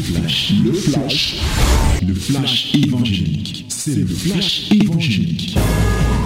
flash, 0.00 0.52
le 0.64 0.72
flash, 0.72 1.40
le 2.06 2.14
flash 2.14 2.74
évangélique. 2.74 3.66
C'est 3.68 3.94
le 3.94 4.06
flash 4.06 4.70
évangélique. 4.72 5.58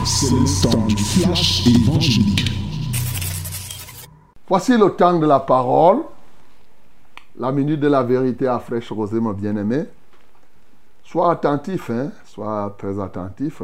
C'est 0.04 0.30
le 0.30 0.62
temps 0.62 0.86
du 0.86 0.96
flash 0.96 1.66
évangélique. 1.66 2.50
Voici 4.48 4.76
le 4.76 4.90
temps 4.90 5.18
de 5.18 5.26
la 5.26 5.40
parole. 5.40 6.02
La 7.36 7.50
minute 7.50 7.80
de 7.80 7.88
la 7.88 8.02
vérité 8.02 8.46
à 8.46 8.60
fraîche 8.60 8.92
rosée, 8.92 9.18
mon 9.18 9.32
bien-aimé. 9.32 9.84
Sois 11.02 11.32
attentif, 11.32 11.90
hein? 11.90 12.12
sois 12.24 12.74
très 12.78 13.00
attentif 13.00 13.62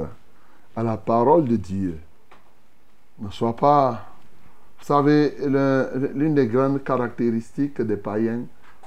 à 0.74 0.82
la 0.82 0.96
parole 0.96 1.44
de 1.44 1.56
Dieu. 1.56 1.98
Ne 3.20 3.30
sois 3.30 3.54
pas... 3.54 4.06
Vous 4.80 4.86
savez, 4.86 5.36
l'une 6.14 6.34
des 6.34 6.46
grandes 6.46 6.82
caractéristiques 6.82 7.80
des 7.82 7.98
païens, 7.98 8.40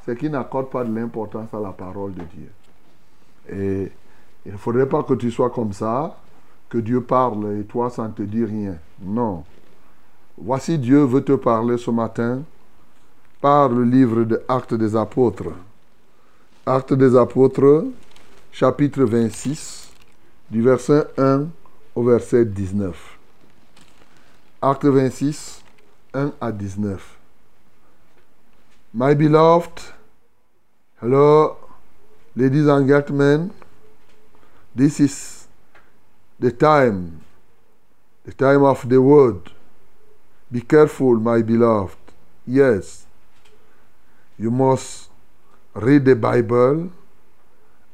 c'est 0.05 0.17
qu'ils 0.17 0.31
n'accordent 0.31 0.69
pas 0.69 0.83
de 0.83 0.93
l'importance 0.93 1.53
à 1.53 1.59
la 1.59 1.71
parole 1.71 2.13
de 2.13 2.23
Dieu. 2.23 2.51
Et 3.49 3.91
il 4.45 4.51
ne 4.51 4.57
faudrait 4.57 4.87
pas 4.87 5.03
que 5.03 5.13
tu 5.13 5.31
sois 5.31 5.49
comme 5.49 5.73
ça, 5.73 6.17
que 6.69 6.77
Dieu 6.77 7.01
parle 7.01 7.57
et 7.59 7.63
toi, 7.63 7.89
ça 7.89 8.07
ne 8.07 8.13
te 8.13 8.23
dit 8.23 8.43
rien. 8.43 8.77
Non. 9.01 9.43
Voici 10.37 10.77
Dieu 10.77 11.03
veut 11.03 11.23
te 11.23 11.33
parler 11.33 11.77
ce 11.77 11.91
matin 11.91 12.41
par 13.39 13.69
le 13.69 13.83
livre 13.83 14.23
de 14.23 14.41
Actes 14.47 14.73
des 14.73 14.95
Apôtres. 14.95 15.51
Actes 16.65 16.93
des 16.93 17.15
Apôtres, 17.15 17.85
chapitre 18.51 19.03
26, 19.03 19.91
du 20.49 20.61
verset 20.61 21.05
1 21.17 21.45
au 21.95 22.03
verset 22.03 22.45
19. 22.45 23.19
Acte 24.61 24.85
26, 24.85 25.61
1 26.13 26.31
à 26.39 26.51
19. 26.51 27.12
My 28.95 29.15
beloved, 29.15 29.81
hello, 31.01 31.57
ladies 32.35 32.67
and 32.67 32.87
gentlemen, 32.87 33.51
this 34.75 34.99
is 34.99 35.47
the 36.39 36.51
time, 36.51 37.25
the 38.23 38.33
time 38.33 38.63
of 38.63 38.87
the 38.87 39.01
word. 39.01 39.49
Be 40.51 40.61
careful, 40.61 41.15
my 41.15 41.41
beloved. 41.41 41.97
Yes, 42.45 43.07
you 44.37 44.51
must 44.51 45.09
read 45.73 46.05
the 46.05 46.15
Bible 46.15 46.91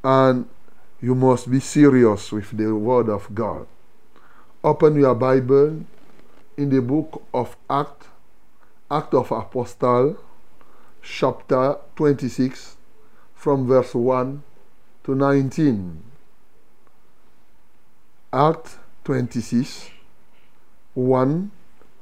and 0.04 0.46
you 1.00 1.14
must 1.14 1.50
be 1.50 1.60
serious 1.60 2.30
with 2.30 2.50
the 2.54 2.76
Word 2.76 3.08
of 3.08 3.34
God. 3.34 3.66
Open 4.62 5.00
your 5.00 5.14
Bible 5.14 5.82
in 6.58 6.68
the 6.68 6.82
book 6.82 7.22
of 7.32 7.56
Acts, 7.70 8.08
Act 8.90 9.14
of 9.14 9.32
Apostle, 9.32 10.18
chapter 11.02 11.76
26, 11.96 12.76
from 13.34 13.66
verse 13.66 13.94
1 13.94 14.42
to 15.04 15.14
19. 15.14 16.02
Act 18.32 18.78
26, 19.04 19.90
1 20.94 21.50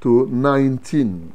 to 0.00 0.26
19. 0.26 1.32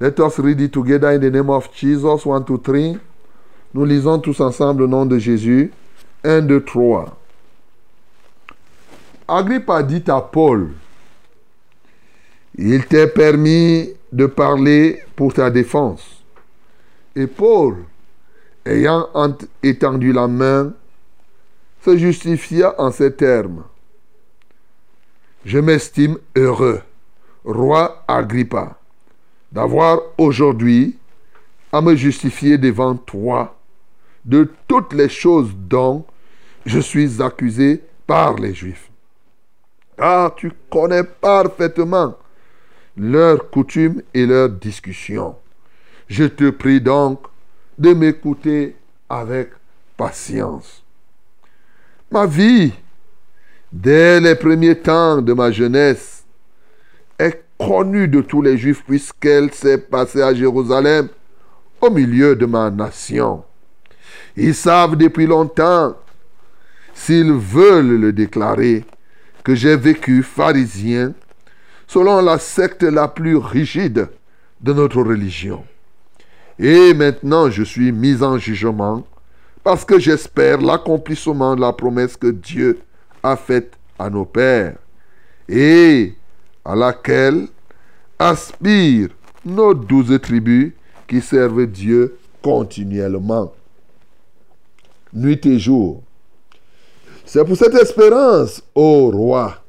Let 0.00 0.18
us 0.18 0.38
read 0.40 0.60
it 0.60 0.72
together 0.72 1.12
in 1.12 1.20
the 1.20 1.30
name 1.30 1.50
of 1.50 1.72
Jesus. 1.72 2.26
1, 2.26 2.44
2, 2.44 2.58
3. 2.58 2.98
Nous 3.74 3.84
lisons 3.84 4.18
tous 4.18 4.40
ensemble 4.40 4.82
le 4.82 4.86
nom 4.88 5.06
de 5.06 5.18
Jésus. 5.18 5.72
1, 6.24 6.42
2, 6.42 6.64
3. 6.64 7.16
Agrippa 9.28 9.82
dit 9.82 10.02
à 10.08 10.20
Paul, 10.20 10.72
Il 12.56 12.84
t'est 12.86 13.06
permis 13.06 13.90
de 14.12 14.26
parler 14.26 15.02
pour 15.16 15.32
ta 15.32 15.50
défense. 15.50 16.22
Et 17.16 17.26
Paul, 17.26 17.84
ayant 18.64 19.08
étendu 19.62 20.12
la 20.12 20.28
main, 20.28 20.72
se 21.84 21.96
justifia 21.96 22.74
en 22.78 22.90
ces 22.92 23.12
termes. 23.12 23.64
Je 25.44 25.58
m'estime 25.58 26.18
heureux, 26.36 26.82
roi 27.44 28.04
Agrippa, 28.06 28.78
d'avoir 29.50 29.98
aujourd'hui 30.18 30.96
à 31.72 31.80
me 31.80 31.96
justifier 31.96 32.58
devant 32.58 32.94
toi 32.94 33.56
de 34.24 34.48
toutes 34.68 34.92
les 34.92 35.08
choses 35.08 35.50
dont 35.56 36.04
je 36.64 36.78
suis 36.78 37.20
accusé 37.20 37.82
par 38.06 38.34
les 38.34 38.54
Juifs. 38.54 38.90
Car 39.96 40.34
tu 40.34 40.52
connais 40.70 41.02
parfaitement 41.02 42.14
leurs 42.96 43.50
coutumes 43.50 44.02
et 44.14 44.26
leurs 44.26 44.50
discussions. 44.50 45.36
Je 46.08 46.24
te 46.24 46.50
prie 46.50 46.80
donc 46.80 47.20
de 47.78 47.94
m'écouter 47.94 48.76
avec 49.08 49.50
patience. 49.96 50.82
Ma 52.10 52.26
vie, 52.26 52.72
dès 53.72 54.20
les 54.20 54.34
premiers 54.34 54.78
temps 54.78 55.22
de 55.22 55.32
ma 55.32 55.50
jeunesse, 55.50 56.24
est 57.18 57.42
connue 57.58 58.08
de 58.08 58.20
tous 58.20 58.42
les 58.42 58.58
Juifs 58.58 58.84
puisqu'elle 58.84 59.52
s'est 59.52 59.78
passée 59.78 60.22
à 60.22 60.34
Jérusalem 60.34 61.08
au 61.80 61.90
milieu 61.90 62.36
de 62.36 62.46
ma 62.46 62.70
nation. 62.70 63.44
Ils 64.36 64.54
savent 64.54 64.96
depuis 64.96 65.26
longtemps, 65.26 65.96
s'ils 66.94 67.32
veulent 67.32 68.00
le 68.00 68.12
déclarer, 68.12 68.84
que 69.44 69.54
j'ai 69.54 69.76
vécu 69.76 70.22
pharisien 70.22 71.14
selon 71.92 72.22
la 72.22 72.38
secte 72.38 72.84
la 72.84 73.06
plus 73.06 73.36
rigide 73.36 74.08
de 74.62 74.72
notre 74.72 75.02
religion. 75.02 75.62
Et 76.58 76.94
maintenant 76.94 77.50
je 77.50 77.62
suis 77.62 77.92
mis 77.92 78.22
en 78.22 78.38
jugement 78.38 79.04
parce 79.62 79.84
que 79.84 79.98
j'espère 79.98 80.62
l'accomplissement 80.62 81.54
de 81.54 81.60
la 81.60 81.74
promesse 81.74 82.16
que 82.16 82.28
Dieu 82.28 82.80
a 83.22 83.36
faite 83.36 83.74
à 83.98 84.08
nos 84.08 84.24
pères 84.24 84.76
et 85.46 86.14
à 86.64 86.74
laquelle 86.74 87.48
aspirent 88.18 89.10
nos 89.44 89.74
douze 89.74 90.18
tribus 90.22 90.72
qui 91.06 91.20
servent 91.20 91.66
Dieu 91.66 92.16
continuellement, 92.40 93.52
nuit 95.12 95.44
et 95.44 95.58
jour. 95.58 96.02
C'est 97.26 97.44
pour 97.44 97.56
cette 97.56 97.74
espérance, 97.74 98.62
ô 98.74 99.10
roi, 99.10 99.61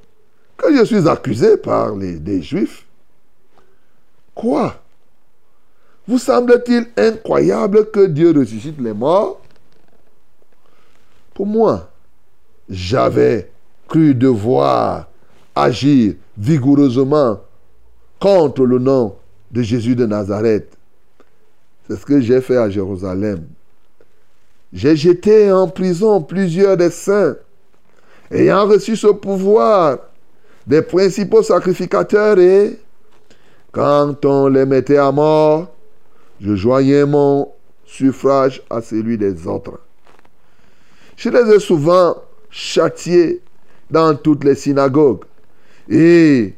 je 0.76 0.84
suis 0.86 1.08
accusé 1.08 1.58
par 1.58 1.96
les 1.96 2.20
des 2.20 2.42
Juifs. 2.42 2.86
Quoi? 4.36 4.76
Vous 6.08 6.18
semble-t-il 6.18 6.88
incroyable 6.98 7.90
que 7.92 8.06
Dieu 8.06 8.34
ressuscite 8.38 8.80
les 8.80 8.94
morts? 8.94 9.40
Pour 11.34 11.46
moi, 11.46 11.90
j'avais 12.70 13.50
cru 13.88 14.14
devoir 14.14 15.08
agir 15.56 16.16
vigoureusement 16.38 17.40
contre 18.20 18.66
le 18.66 18.80
nom 18.80 19.16
de 19.52 19.62
Jésus 19.62 19.96
de 19.96 20.06
Nazareth. 20.06 20.78
C'est 21.88 21.96
ce 21.96 22.06
que 22.06 22.20
j'ai 22.22 22.42
fait 22.42 22.58
à 22.58 22.70
Jérusalem. 22.70 23.46
J'ai 24.72 24.96
jeté 24.96 25.52
en 25.52 25.68
prison 25.68 26.22
plusieurs 26.22 26.78
des 26.78 26.90
saints, 26.90 27.36
ayant 28.32 28.66
reçu 28.66 28.96
ce 28.96 29.08
pouvoir 29.08 30.00
des 30.68 30.82
principaux 30.82 31.44
sacrificateurs 31.44 32.40
et, 32.40 32.80
quand 33.72 34.24
on 34.26 34.48
les 34.48 34.66
mettait 34.66 34.98
à 34.98 35.12
mort, 35.12 35.74
je 36.40 36.56
joignais 36.56 37.06
mon 37.06 37.50
suffrage 37.86 38.62
à 38.70 38.82
celui 38.82 39.18
des 39.18 39.48
autres. 39.48 39.80
Je 41.16 41.30
les 41.30 41.56
ai 41.56 41.60
souvent 41.60 42.16
châtiés 42.50 43.42
dans 43.90 44.16
toutes 44.16 44.44
les 44.44 44.56
synagogues 44.56 45.24
et 45.90 46.54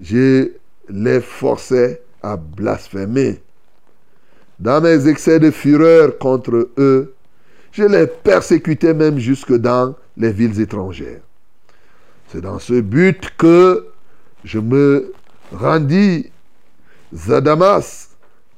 je 0.00 0.50
les 0.88 1.20
forçais 1.20 2.02
à 2.22 2.36
blasphémer. 2.36 3.40
Dans 4.58 4.80
mes 4.80 5.08
excès 5.08 5.38
de 5.38 5.50
fureur 5.50 6.18
contre 6.18 6.70
eux, 6.76 7.14
je 7.72 7.84
les 7.84 8.06
persécutais 8.06 8.94
même 8.94 9.18
jusque 9.18 9.54
dans 9.54 9.94
les 10.16 10.32
villes 10.32 10.60
étrangères. 10.60 11.20
C'est 12.30 12.42
dans 12.42 12.60
ce 12.60 12.80
but 12.80 13.30
que 13.36 13.88
je 14.44 14.60
me 14.60 15.12
rendis 15.52 16.30
à 17.28 17.40
Damas 17.40 18.10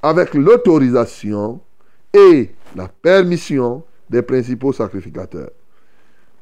avec 0.02 0.34
l'autorisation 0.34 1.58
et 2.12 2.50
la 2.76 2.88
permission 2.88 3.82
des 4.10 4.20
principaux 4.20 4.74
sacrificateurs. 4.74 5.52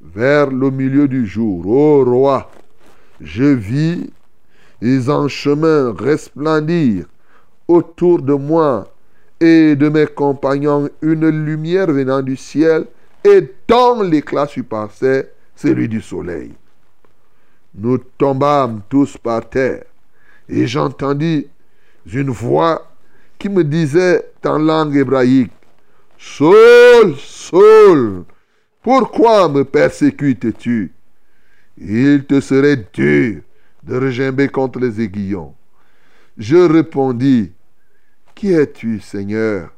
Vers 0.03 0.51
le 0.51 0.73
milieu 0.73 1.07
du 1.07 1.25
jour, 1.25 1.65
ô 1.69 2.05
roi, 2.05 2.51
je 3.21 3.45
vis 3.45 4.11
les 4.81 5.09
en 5.09 5.29
chemin 5.29 5.95
resplendir 5.97 7.07
autour 7.69 8.23
de 8.23 8.35
moi 8.35 8.93
et 9.39 9.77
de 9.77 9.89
mes 9.89 10.07
compagnons 10.07 10.89
une 11.01 11.29
lumière 11.29 11.93
venant 11.93 12.23
du 12.23 12.37
ciel 12.37 12.87
et 13.23 13.49
dont 13.69 14.03
l'éclat 14.03 14.49
surpassait 14.49 15.33
celui 15.55 15.87
du 15.87 16.01
soleil. 16.01 16.51
Nous 17.83 17.97
tombâmes 17.97 18.83
tous 18.91 19.17
par 19.17 19.49
terre 19.49 19.85
et 20.51 20.67
j'entendis 20.67 21.47
une 22.13 22.29
voix 22.29 22.93
qui 23.39 23.49
me 23.49 23.65
disait 23.65 24.33
en 24.45 24.59
langue 24.59 24.97
hébraïque, 24.97 25.53
Saul, 26.19 27.17
Saul, 27.17 28.25
pourquoi 28.83 29.49
me 29.49 29.65
persécutes-tu? 29.65 30.93
Il 31.79 32.27
te 32.27 32.41
serait 32.43 32.87
dur 32.93 33.41
de 33.83 33.97
regimber 33.97 34.49
contre 34.49 34.79
les 34.79 35.01
aiguillons. 35.01 35.55
Je 36.37 36.57
répondis, 36.57 37.51
Qui 38.35 38.53
es-tu, 38.53 39.01
Seigneur? 39.01 39.73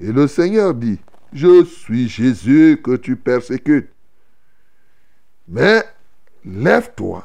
Et 0.00 0.12
le 0.12 0.26
Seigneur 0.26 0.72
dit, 0.72 0.98
Je 1.34 1.62
suis 1.66 2.08
Jésus 2.08 2.80
que 2.82 2.96
tu 2.96 3.16
persécutes. 3.16 3.90
Mais 5.46 5.82
lève-toi 6.48 7.24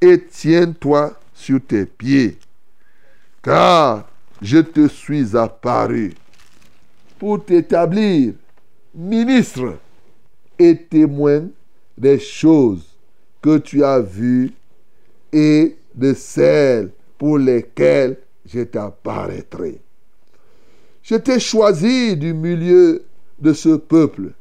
et 0.00 0.24
tiens-toi 0.30 1.18
sur 1.34 1.60
tes 1.60 1.86
pieds, 1.86 2.38
car 3.42 4.08
je 4.40 4.58
te 4.58 4.88
suis 4.88 5.36
apparu 5.36 6.14
pour 7.18 7.44
t'établir 7.44 8.34
ministre 8.94 9.78
et 10.58 10.76
témoin 10.76 11.48
des 11.96 12.18
choses 12.18 12.86
que 13.42 13.58
tu 13.58 13.84
as 13.84 14.00
vues 14.00 14.52
et 15.32 15.76
de 15.94 16.14
celles 16.14 16.90
pour 17.18 17.38
lesquelles 17.38 18.16
je 18.46 18.60
t'apparaîtrai. 18.60 19.80
Je 21.02 21.16
t'ai 21.16 21.40
choisi 21.40 22.16
du 22.16 22.34
milieu 22.34 23.04
de 23.38 23.52
ce 23.52 23.76
peuple 23.76 24.32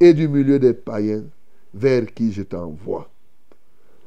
et 0.00 0.12
du 0.12 0.28
milieu 0.28 0.58
des 0.58 0.74
païens 0.74 1.24
vers 1.72 2.06
qui 2.12 2.32
je 2.32 2.42
t'envoie, 2.42 3.10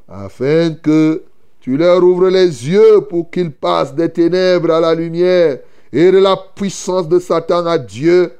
afin 0.08 0.74
que 0.74 1.22
tu 1.60 1.76
leur 1.76 2.02
ouvres 2.02 2.28
les 2.28 2.68
yeux 2.68 3.02
pour 3.02 3.30
qu'ils 3.30 3.52
passent 3.52 3.94
des 3.94 4.08
ténèbres 4.08 4.70
à 4.70 4.80
la 4.80 4.94
lumière 4.94 5.58
et 5.92 6.10
de 6.10 6.18
la 6.18 6.36
puissance 6.36 7.08
de 7.08 7.18
Satan 7.18 7.66
à 7.66 7.78
Dieu, 7.78 8.32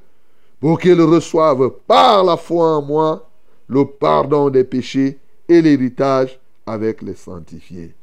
pour 0.60 0.78
qu'ils 0.78 1.00
reçoivent 1.00 1.70
par 1.86 2.24
la 2.24 2.36
foi 2.36 2.76
en 2.76 2.82
moi 2.82 3.28
le 3.68 3.84
pardon 3.84 4.50
des 4.50 4.64
péchés 4.64 5.18
et 5.48 5.62
l'héritage 5.62 6.38
avec 6.66 7.02
les 7.02 7.14
sanctifiés. 7.14 7.94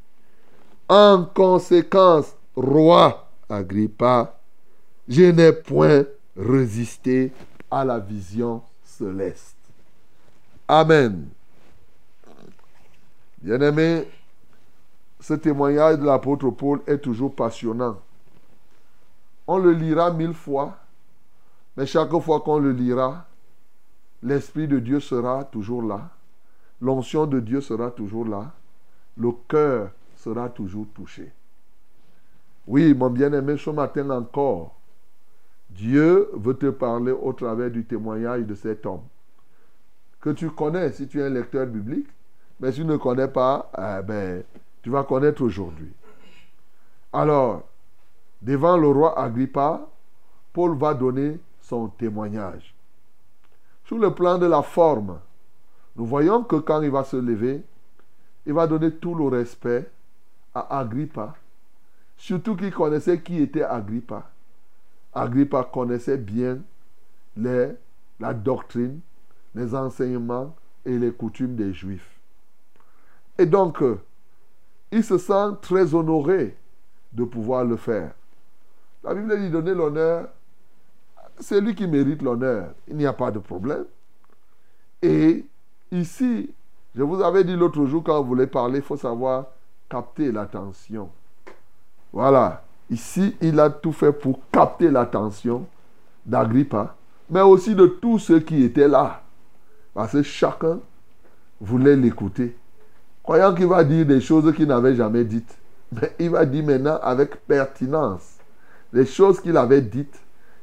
En 0.87 1.25
conséquence, 1.25 2.35
roi 2.55 3.27
Agrippa, 3.49 4.39
je 5.07 5.23
n'ai 5.23 5.51
point 5.51 6.05
résisté 6.37 7.31
à 7.69 7.83
la 7.83 7.99
vision 7.99 8.61
céleste. 8.83 9.55
Amen. 10.67 11.27
Bien-aimé, 13.45 14.07
ce 15.19 15.35
témoignage 15.35 15.99
de 15.99 16.03
l'apôtre 16.03 16.49
Paul 16.49 16.81
est 16.87 16.97
toujours 16.97 17.35
passionnant. 17.35 18.01
On 19.45 19.59
le 19.59 19.71
lira 19.71 20.11
mille 20.11 20.33
fois, 20.33 20.79
mais 21.77 21.85
chaque 21.85 22.17
fois 22.21 22.41
qu'on 22.41 22.57
le 22.57 22.71
lira, 22.71 23.27
l'Esprit 24.23 24.67
de 24.67 24.79
Dieu 24.79 24.99
sera 24.99 25.43
toujours 25.43 25.83
là, 25.83 26.09
l'onction 26.81 27.27
de 27.27 27.39
Dieu 27.39 27.61
sera 27.61 27.91
toujours 27.91 28.25
là, 28.25 28.51
le 29.15 29.29
cœur 29.47 29.91
sera 30.15 30.49
toujours 30.49 30.87
touché. 30.95 31.31
Oui, 32.65 32.95
mon 32.95 33.11
bien-aimé, 33.11 33.57
ce 33.57 33.69
matin 33.69 34.09
encore, 34.09 34.75
Dieu 35.69 36.31
veut 36.33 36.55
te 36.55 36.71
parler 36.71 37.11
au 37.11 37.31
travers 37.31 37.69
du 37.69 37.85
témoignage 37.85 38.41
de 38.41 38.55
cet 38.55 38.87
homme 38.87 39.03
que 40.19 40.31
tu 40.31 40.49
connais 40.49 40.91
si 40.93 41.07
tu 41.07 41.19
es 41.19 41.23
un 41.23 41.29
lecteur 41.29 41.67
biblique, 41.67 42.07
mais 42.59 42.71
si 42.71 42.79
tu 42.79 42.85
ne 42.85 42.97
connais 42.97 43.27
pas, 43.27 43.69
eh 43.77 44.03
ben, 44.03 44.43
tu 44.81 44.89
vas 44.89 45.03
connaître 45.03 45.41
aujourd'hui. 45.41 45.91
Alors, 47.11 47.63
devant 48.41 48.77
le 48.77 48.87
roi 48.87 49.19
Agrippa, 49.19 49.87
Paul 50.53 50.77
va 50.77 50.93
donner 50.93 51.39
son 51.61 51.87
témoignage. 51.87 52.73
Sur 53.85 53.97
le 53.97 54.13
plan 54.13 54.37
de 54.37 54.45
la 54.45 54.61
forme, 54.61 55.19
nous 55.95 56.05
voyons 56.05 56.43
que 56.43 56.55
quand 56.57 56.81
il 56.81 56.91
va 56.91 57.03
se 57.03 57.17
lever, 57.17 57.63
il 58.45 58.53
va 58.53 58.67
donner 58.67 58.91
tout 58.91 59.15
le 59.15 59.27
respect 59.27 59.89
à 60.53 60.79
Agrippa, 60.79 61.35
surtout 62.17 62.55
qu'il 62.55 62.71
connaissait 62.71 63.21
qui 63.21 63.41
était 63.41 63.63
Agrippa. 63.63 64.29
Agrippa 65.13 65.63
connaissait 65.63 66.17
bien 66.17 66.59
la 67.37 68.33
doctrine, 68.33 68.99
les 69.53 69.73
enseignements 69.73 70.55
et 70.85 70.97
les 70.97 71.11
coutumes 71.11 71.55
des 71.55 71.73
Juifs. 71.73 72.14
Et 73.37 73.45
donc, 73.45 73.81
euh, 73.81 73.99
il 74.91 75.03
se 75.03 75.17
sent 75.17 75.57
très 75.61 75.93
honoré 75.93 76.55
de 77.11 77.23
pouvoir 77.23 77.65
le 77.65 77.75
faire. 77.75 78.13
La 79.03 79.13
Bible 79.13 79.39
dit 79.39 79.49
donner 79.49 79.73
l'honneur, 79.73 80.27
c'est 81.39 81.59
lui 81.61 81.75
qui 81.75 81.87
mérite 81.87 82.21
l'honneur. 82.21 82.69
Il 82.87 82.95
n'y 82.95 83.05
a 83.05 83.13
pas 83.13 83.31
de 83.31 83.39
problème. 83.39 83.85
Et 85.01 85.45
ici, 85.91 86.49
je 86.95 87.03
vous 87.03 87.21
avais 87.21 87.43
dit 87.43 87.55
l'autre 87.55 87.85
jour 87.85 88.03
quand 88.03 88.21
vous 88.21 88.27
voulez 88.27 88.47
parler, 88.47 88.79
il 88.79 88.83
faut 88.83 88.97
savoir 88.97 89.45
capter 89.89 90.31
l'attention. 90.31 91.09
Voilà. 92.11 92.63
Ici, 92.89 93.35
il 93.41 93.59
a 93.59 93.69
tout 93.69 93.91
fait 93.91 94.13
pour 94.13 94.39
capter 94.51 94.89
l'attention 94.89 95.65
d'Agrippa, 96.25 96.95
mais 97.29 97.41
aussi 97.41 97.75
de 97.75 97.87
tous 97.87 98.19
ceux 98.19 98.39
qui 98.39 98.63
étaient 98.63 98.87
là. 98.87 99.23
Parce 99.93 100.13
que 100.13 100.23
chacun 100.23 100.79
voulait 101.59 101.95
l'écouter. 101.95 102.55
Croyant 103.25 103.55
qu'il 103.55 103.65
va 103.65 103.83
dire 103.83 104.05
des 104.05 104.21
choses 104.21 104.53
qu'il 104.53 104.67
n'avait 104.67 104.95
jamais 104.95 105.23
dites. 105.23 105.57
Mais 105.91 106.13
il 106.19 106.29
va 106.29 106.45
dire 106.45 106.63
maintenant 106.63 106.99
avec 107.01 107.35
pertinence 107.47 108.35
les 108.93 109.07
choses 109.07 109.41
qu'il 109.41 109.57
avait 109.57 109.81
dites. 109.81 110.19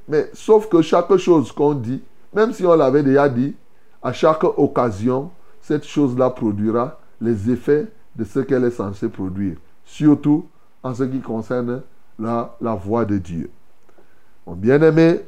Mais 0.08 0.30
sauf 0.32 0.68
que 0.68 0.80
chaque 0.80 1.16
chose 1.16 1.50
qu'on 1.50 1.74
dit, 1.74 2.00
même 2.32 2.52
si 2.52 2.64
on 2.64 2.76
l'avait 2.76 3.02
déjà 3.02 3.28
dit, 3.28 3.56
à 4.00 4.12
chaque 4.12 4.44
occasion, 4.44 5.32
cette 5.60 5.84
chose-là 5.84 6.30
produira 6.30 7.00
les 7.20 7.50
effets 7.50 7.88
de 8.14 8.22
ce 8.22 8.38
qu'elle 8.38 8.62
est 8.62 8.70
censée 8.70 9.08
produire. 9.08 9.56
Surtout 9.84 10.46
en 10.84 10.94
ce 10.94 11.02
qui 11.02 11.18
concerne 11.18 11.82
la, 12.16 12.54
voix 12.60 13.04
de 13.04 13.18
Dieu. 13.18 13.50
Bien-aimé, 14.46 15.20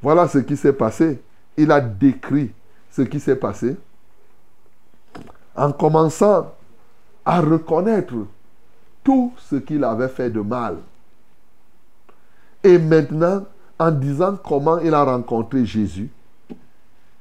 voilà 0.00 0.28
ce 0.28 0.38
qui 0.38 0.56
s'est 0.56 0.72
passé. 0.72 1.20
Il 1.56 1.72
a 1.72 1.80
décrit 1.80 2.52
ce 2.92 3.02
qui 3.02 3.18
s'est 3.18 3.36
passé 3.36 3.76
en 5.56 5.72
commençant 5.72 6.52
à 7.24 7.40
reconnaître 7.40 8.14
tout 9.02 9.32
ce 9.38 9.56
qu'il 9.56 9.84
avait 9.84 10.08
fait 10.08 10.30
de 10.30 10.40
mal. 10.40 10.78
Et 12.62 12.78
maintenant, 12.78 13.44
en 13.78 13.90
disant 13.90 14.36
comment 14.36 14.78
il 14.78 14.94
a 14.94 15.04
rencontré 15.04 15.64
Jésus 15.66 16.10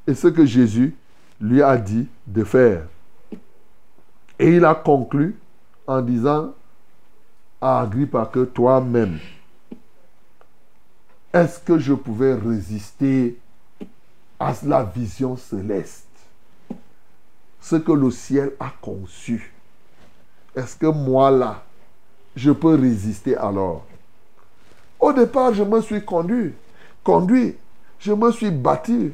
et 0.08 0.14
ce 0.14 0.28
que 0.28 0.46
Jésus 0.46 0.96
lui 1.40 1.62
a 1.62 1.78
dit 1.78 2.08
de 2.28 2.44
faire. 2.44 2.88
Et 4.40 4.56
il 4.56 4.66
a 4.66 4.76
conclu 4.76 5.36
en 5.88 6.02
disant 6.02 6.54
à 7.62 7.82
Agrippa 7.82 8.30
que 8.32 8.46
toi-même, 8.46 9.20
est-ce 11.34 11.60
que 11.60 11.80
je 11.80 11.94
pouvais 11.94 12.36
résister 12.36 13.40
à 14.40 14.54
la 14.64 14.84
vision 14.84 15.36
céleste? 15.36 16.13
Ce 17.64 17.78
que 17.78 17.94
le 17.94 18.12
ciel 18.12 18.52
a 18.60 18.72
conçu. 18.82 19.54
Est-ce 20.56 20.76
que 20.76 20.86
moi 20.86 21.32
là, 21.32 21.64
je 22.36 22.52
peux 22.52 22.76
résister 22.76 23.36
alors? 23.38 23.86
Au 25.00 25.14
départ, 25.14 25.54
je 25.54 25.64
me 25.64 25.82
suis 25.82 26.04
conduit, 26.04 26.54
conduit, 27.04 27.56
je 28.00 28.12
me 28.14 28.32
suis 28.32 28.52
battu. 28.52 29.14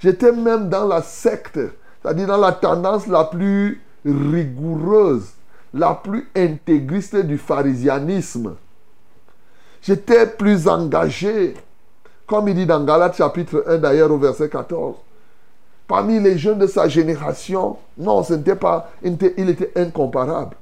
J'étais 0.00 0.32
même 0.32 0.68
dans 0.68 0.86
la 0.86 1.00
secte, 1.00 1.60
c'est-à-dire 2.02 2.26
dans 2.26 2.36
la 2.36 2.52
tendance 2.52 3.06
la 3.06 3.24
plus 3.24 3.80
rigoureuse, 4.04 5.30
la 5.72 5.94
plus 5.94 6.28
intégriste 6.36 7.16
du 7.16 7.38
pharisianisme. 7.38 8.56
J'étais 9.80 10.26
plus 10.26 10.68
engagé 10.68 11.54
comme 12.26 12.48
il 12.48 12.54
dit 12.54 12.66
dans 12.66 12.82
Galates 12.82 13.16
chapitre 13.16 13.64
1 13.66 13.78
d'ailleurs 13.78 14.10
au 14.10 14.18
verset 14.18 14.48
14. 14.48 14.96
Parmi 15.86 16.20
les 16.20 16.38
jeunes 16.38 16.58
de 16.58 16.66
sa 16.66 16.88
génération, 16.88 17.76
non, 17.98 18.22
pas, 18.60 18.90
il 19.02 19.50
était, 19.50 19.72
incomparable. 19.76 20.56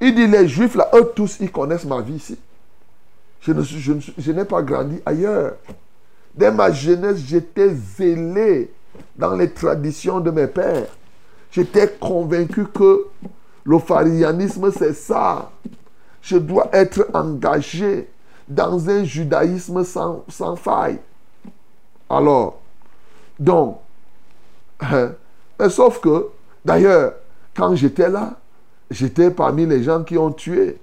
Il 0.00 0.14
dit, 0.14 0.26
les 0.26 0.48
juifs, 0.48 0.74
là, 0.74 0.90
eux 0.94 1.12
tous, 1.14 1.38
ils 1.40 1.52
connaissent 1.52 1.84
ma 1.84 2.00
vie 2.00 2.14
ici. 2.14 2.38
Je, 3.40 3.52
ne, 3.52 3.62
je, 3.62 3.92
je 4.18 4.32
n'ai 4.32 4.44
pas 4.44 4.62
grandi 4.62 5.00
ailleurs. 5.06 5.54
Dès 6.34 6.50
ma 6.50 6.72
jeunesse, 6.72 7.18
j'étais 7.24 7.74
zélé 7.74 8.72
dans 9.16 9.36
les 9.36 9.50
traditions 9.50 10.20
de 10.20 10.30
mes 10.30 10.46
pères. 10.46 10.88
J'étais 11.50 11.88
convaincu 11.88 12.66
que 12.66 13.06
le 13.62 13.78
pharisianisme, 13.78 14.72
c'est 14.72 14.94
ça. 14.94 15.50
Je 16.20 16.36
dois 16.36 16.68
être 16.72 17.06
engagé 17.14 18.08
dans 18.48 18.90
un 18.90 19.04
judaïsme 19.04 19.84
sans, 19.84 20.56
faille. 20.56 20.98
Alors, 22.10 22.60
donc, 23.38 23.78
hein, 24.80 25.12
sauf 25.68 26.00
que, 26.00 26.28
d'ailleurs, 26.64 27.14
quand 27.56 27.74
j'étais 27.74 28.08
là, 28.08 28.34
j'étais 28.90 29.30
parmi 29.30 29.66
les 29.66 29.82
gens 29.82 30.02
qui 30.02 30.18
ont 30.18 30.32
tué. 30.32 30.78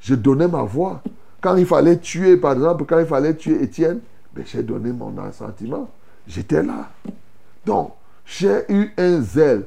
Je 0.00 0.14
donnais 0.14 0.48
ma 0.48 0.62
voix. 0.62 1.02
Quand 1.40 1.56
il 1.56 1.66
fallait 1.66 1.98
tuer, 1.98 2.36
par 2.36 2.52
exemple, 2.52 2.84
quand 2.88 2.98
il 2.98 3.06
fallait 3.06 3.34
tuer 3.34 3.62
Étienne, 3.62 4.00
Mais 4.34 4.42
j'ai 4.44 4.62
donné 4.62 4.92
mon 4.92 5.16
assentiment. 5.18 5.88
J'étais 6.26 6.62
là. 6.62 6.90
Donc, 7.64 7.92
j'ai 8.24 8.64
eu 8.68 8.92
un 8.98 9.20
zèle. 9.20 9.64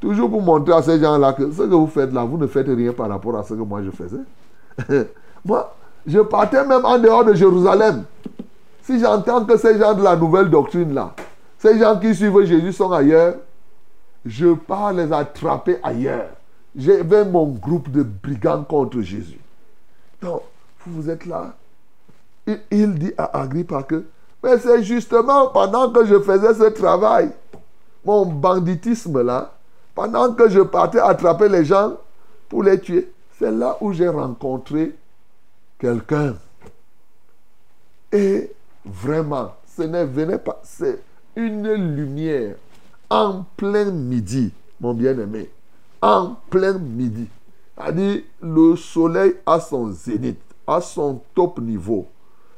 Toujours 0.00 0.30
pour 0.30 0.42
montrer 0.42 0.74
à 0.74 0.82
ces 0.82 1.00
gens-là 1.00 1.32
que 1.32 1.50
ce 1.50 1.62
que 1.62 1.74
vous 1.74 1.86
faites 1.86 2.12
là, 2.12 2.24
vous 2.24 2.36
ne 2.36 2.46
faites 2.46 2.66
rien 2.66 2.92
par 2.92 3.08
rapport 3.08 3.36
à 3.36 3.42
ce 3.42 3.54
que 3.54 3.60
moi 3.60 3.82
je 3.82 3.90
faisais. 3.90 5.06
moi, 5.44 5.74
je 6.06 6.18
partais 6.20 6.64
même 6.66 6.84
en 6.84 6.98
dehors 6.98 7.24
de 7.24 7.34
Jérusalem. 7.34 8.04
Si 8.82 8.98
j'entends 8.98 9.44
que 9.44 9.56
ces 9.56 9.78
gens 9.78 9.94
de 9.94 10.02
la 10.02 10.16
nouvelle 10.16 10.50
doctrine 10.50 10.92
là, 10.92 11.14
ces 11.62 11.78
gens 11.78 11.96
qui 11.96 12.12
suivent 12.12 12.44
Jésus 12.44 12.72
sont 12.72 12.90
ailleurs, 12.90 13.36
je 14.26 14.52
pars 14.52 14.92
les 14.92 15.12
attraper 15.12 15.78
ailleurs. 15.84 16.30
J'avais 16.74 17.24
mon 17.24 17.46
groupe 17.46 17.88
de 17.88 18.02
brigands 18.02 18.64
contre 18.64 19.00
Jésus. 19.00 19.38
Donc, 20.20 20.42
vous, 20.84 21.08
êtes 21.08 21.24
là. 21.24 21.54
Il, 22.72 22.94
dit 22.94 23.12
à 23.16 23.42
Agrippa 23.42 23.84
que, 23.84 24.04
mais 24.42 24.58
c'est 24.58 24.82
justement 24.82 25.48
pendant 25.48 25.92
que 25.92 26.04
je 26.04 26.18
faisais 26.18 26.52
ce 26.54 26.68
travail, 26.70 27.30
mon 28.04 28.26
banditisme 28.26 29.22
là, 29.22 29.52
pendant 29.94 30.34
que 30.34 30.48
je 30.48 30.60
partais 30.60 30.98
attraper 30.98 31.48
les 31.48 31.64
gens 31.64 31.92
pour 32.48 32.64
les 32.64 32.80
tuer, 32.80 33.12
c'est 33.38 33.52
là 33.52 33.76
où 33.80 33.92
j'ai 33.92 34.08
rencontré 34.08 34.96
quelqu'un. 35.78 36.34
Et 38.10 38.50
vraiment, 38.84 39.54
ce 39.76 39.82
ne 39.82 40.02
venait 40.02 40.38
pas, 40.38 40.60
une 41.36 41.72
lumière 41.72 42.56
en 43.10 43.44
plein 43.56 43.90
midi, 43.90 44.52
mon 44.80 44.94
bien-aimé, 44.94 45.50
en 46.00 46.36
plein 46.50 46.78
midi. 46.78 47.28
C'est-à-dire, 47.76 48.22
le 48.40 48.76
soleil 48.76 49.34
à 49.46 49.60
son 49.60 49.90
zénith, 49.92 50.40
à 50.66 50.80
son 50.80 51.20
top 51.34 51.58
niveau. 51.58 52.06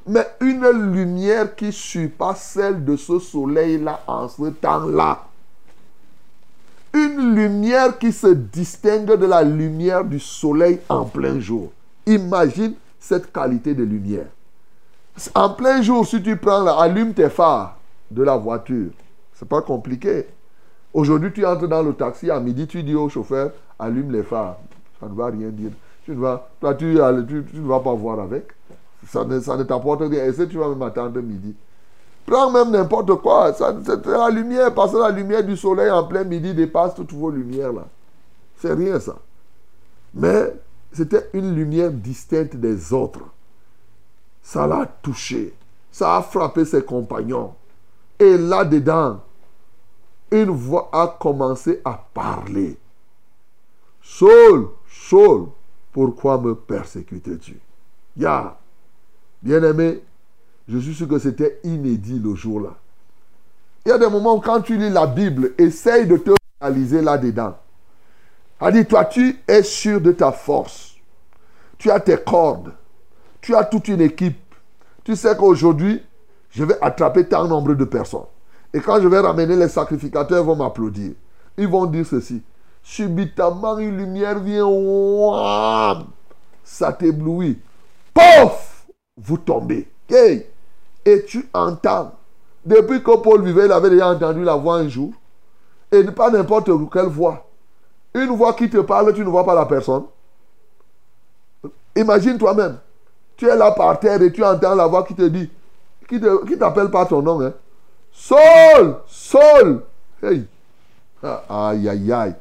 Mais 0.07 0.27
une 0.41 0.69
lumière 0.93 1.55
qui 1.55 1.73
pas 2.19 2.35
celle 2.35 2.85
de 2.85 2.97
ce 2.97 3.19
soleil-là 3.19 4.03
en 4.07 4.29
ce 4.29 4.51
temps-là. 4.51 5.25
Une 6.93 7.35
lumière 7.35 7.99
qui 7.99 8.13
se 8.13 8.27
distingue 8.29 9.17
de 9.17 9.27
la 9.27 9.43
lumière 9.43 10.05
du 10.05 10.21
soleil 10.21 10.81
en 10.89 11.05
plein 11.05 11.41
jour. 11.41 11.73
Imagine 12.07 12.75
cette 13.01 13.33
qualité 13.33 13.75
de 13.75 13.83
lumière. 13.83 14.27
En 15.35 15.51
plein 15.51 15.81
jour, 15.81 16.07
si 16.07 16.23
tu 16.23 16.37
prends, 16.37 16.67
allume 16.79 17.15
tes 17.15 17.31
phares 17.31 17.79
de 18.15 18.23
la 18.23 18.37
voiture. 18.37 18.91
C'est 19.33 19.49
pas 19.49 19.63
compliqué. 19.63 20.27
Aujourd'hui, 20.93 21.33
tu 21.33 21.45
entres 21.45 21.67
dans 21.67 21.83
le 21.83 21.93
taxi, 21.93 22.31
à 22.31 22.39
midi, 22.39 22.67
tu 22.67 22.83
dis 22.83 22.95
au 22.95 23.09
chauffeur, 23.09 23.51
allume 23.79 24.13
les 24.13 24.23
phares. 24.23 24.59
Ça 25.01 25.09
ne 25.09 25.15
va 25.15 25.27
rien 25.27 25.49
dire. 25.49 25.73
Tu 26.05 26.13
ne 26.13 26.21
vas, 26.21 26.49
toi, 26.61 26.75
tu, 26.75 26.87
ne 26.87 27.67
vas 27.67 27.81
pas 27.81 27.95
voir 27.95 28.21
avec. 28.21 28.53
Ça 29.09 29.25
ne, 29.25 29.41
ça 29.41 29.63
t'apporte 29.65 30.03
rien. 30.03 30.25
Et 30.25 30.33
si 30.33 30.47
tu 30.47 30.57
vas 30.57 30.69
même 30.69 30.83
attendre 30.83 31.21
midi. 31.21 31.55
Prends 32.25 32.51
même 32.51 32.71
n'importe 32.71 33.21
quoi. 33.21 33.53
C'est 33.53 34.07
la 34.07 34.31
lumière, 34.31 34.73
parce 34.73 34.93
que 34.93 34.99
la 34.99 35.11
lumière 35.11 35.45
du 35.45 35.57
soleil 35.57 35.91
en 35.91 36.05
plein 36.05 36.25
midi 36.25 36.55
dépasse 36.55 36.95
toutes 36.95 37.13
vos 37.13 37.31
lumières. 37.31 37.73
C'est 38.57 38.73
rien 38.73 39.01
ça. 39.01 39.17
Mais 40.15 40.55
c'était 40.93 41.29
une 41.33 41.55
lumière 41.55 41.91
distincte 41.91 42.57
des 42.57 42.93
autres. 42.93 43.21
Ça 44.43 44.67
l'a 44.67 44.87
touché. 45.03 45.55
Ça 45.91 46.17
a 46.17 46.23
frappé 46.23 46.65
ses 46.65 46.83
compagnons. 46.83 47.53
Et 48.19 48.37
là-dedans, 48.39 49.21
une 50.31 50.51
voix 50.51 50.89
a 50.93 51.17
commencé 51.21 51.81
à 51.85 52.01
parler. 52.13 52.77
Saul, 54.03 54.69
Saul, 54.89 55.49
pourquoi 55.93 56.39
me 56.39 56.55
persécutes-tu 56.55 57.59
Ya, 58.17 58.59
bien-aimé, 59.43 60.03
je 60.69 60.79
suis 60.79 60.95
sûr 60.95 61.09
que 61.09 61.19
c'était 61.19 61.61
inédit 61.65 62.19
le 62.19 62.35
jour-là. 62.35 62.75
Il 63.85 63.91
y 63.91 63.93
a 63.93 63.99
des 63.99 64.09
moments 64.09 64.37
où 64.37 64.41
quand 64.41 64.61
tu 64.61 64.77
lis 64.77 64.91
la 64.91 65.07
Bible, 65.07 65.53
essaye 65.59 66.07
de 66.07 66.17
te 66.17 66.31
réaliser 66.61 67.03
là-dedans. 67.03 67.57
A 68.61 68.73
dit, 68.73 68.87
toi, 68.87 69.05
tu 69.05 69.39
es 69.47 69.63
sûr 69.63 70.01
de 70.01 70.13
ta 70.13 70.33
force. 70.33 70.95
Tu 71.77 71.91
as 71.91 72.01
tes 72.01 72.17
cordes. 72.17 72.73
Tu 73.41 73.55
as 73.55 73.65
toute 73.65 73.89
une 73.89 74.01
équipe. 74.01 74.39
Tu 75.03 75.17
sais 75.17 75.37
qu'aujourd'hui, 75.37 76.03
je 76.55 76.65
vais 76.65 76.79
attraper 76.81 77.27
tant 77.27 77.47
nombre 77.49 77.75
de 77.75 77.85
personnes. 77.85 78.27
Et 78.73 78.81
quand 78.81 79.01
je 79.01 79.09
vais 79.09 79.19
ramener 79.19 79.57
les 79.57 79.69
sacrificateurs, 79.69 80.43
ils 80.43 80.47
vont 80.47 80.57
m'applaudir. 80.57 81.13
Ils 81.59 81.69
vont 81.69 81.87
dire 81.87 82.07
ceci. 82.07 82.43
Subitement, 82.83 83.79
une 83.79 83.97
lumière 83.97 84.39
vient. 84.39 84.69
ça 86.63 86.93
t'éblouit. 86.93 87.59
Pouf 88.13 88.87
Vous 89.17 89.39
tombez. 89.39 89.89
Et 91.05 91.25
tu 91.27 91.49
entends. 91.53 92.13
Depuis 92.65 93.03
que 93.03 93.17
Paul 93.17 93.45
vivait, 93.45 93.67
il 93.67 93.73
avait 93.73 93.91
déjà 93.91 94.11
entendu 94.11 94.45
la 94.45 94.55
voix 94.55 94.77
un 94.77 94.89
jour. 94.89 95.13
Et 95.91 96.03
pas 96.05 96.31
n'importe 96.31 96.71
quelle 96.93 97.07
voix. 97.07 97.47
Une 98.15 98.31
voix 98.37 98.53
qui 98.55 98.71
te 98.71 98.79
parle, 98.79 99.13
tu 99.13 99.21
ne 99.21 99.29
vois 99.29 99.45
pas 99.45 99.55
la 99.55 99.67
personne. 99.67 100.05
Imagine 101.97 102.39
toi-même. 102.39 102.79
Tu 103.37 103.49
es 103.49 103.57
là 103.57 103.73
par 103.73 103.99
terre 103.99 104.23
et 104.23 104.33
tu 104.33 104.45
entends 104.45 104.75
la 104.75 104.87
voix 104.87 105.03
qui 105.03 105.15
te 105.15 105.23
dit, 105.23 105.51
qui 106.09 106.59
t'appelle 106.59 106.91
pas 106.91 107.07
ton 107.07 107.23
nom. 107.23 107.41
Hein? 107.41 107.53
Saul, 108.13 108.97
Saul. 109.07 109.83
Hey. 110.23 110.47
Ah, 111.23 111.69
aïe, 111.69 111.89
aïe, 111.89 112.13
aïe. 112.13 112.35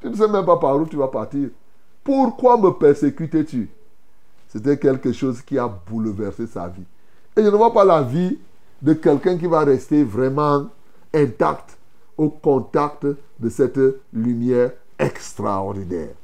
Tu 0.00 0.08
ne 0.08 0.14
sais 0.14 0.28
même 0.28 0.44
pas 0.44 0.56
par 0.56 0.76
où 0.76 0.86
tu 0.86 0.96
vas 0.96 1.08
partir. 1.08 1.48
Pourquoi 2.04 2.56
me 2.56 2.70
persécutes-tu 2.70 3.68
C'était 4.48 4.78
quelque 4.78 5.12
chose 5.12 5.42
qui 5.42 5.58
a 5.58 5.68
bouleversé 5.68 6.46
sa 6.46 6.68
vie. 6.68 6.84
Et 7.36 7.42
je 7.42 7.48
ne 7.48 7.56
vois 7.56 7.72
pas 7.72 7.84
la 7.84 8.02
vie 8.02 8.38
de 8.80 8.92
quelqu'un 8.92 9.36
qui 9.36 9.46
va 9.46 9.60
rester 9.60 10.04
vraiment 10.04 10.68
intact 11.14 11.76
au 12.16 12.28
contact 12.28 13.06
de 13.38 13.48
cette 13.48 13.80
lumière 14.12 14.72
extraordinaire. 14.98 16.14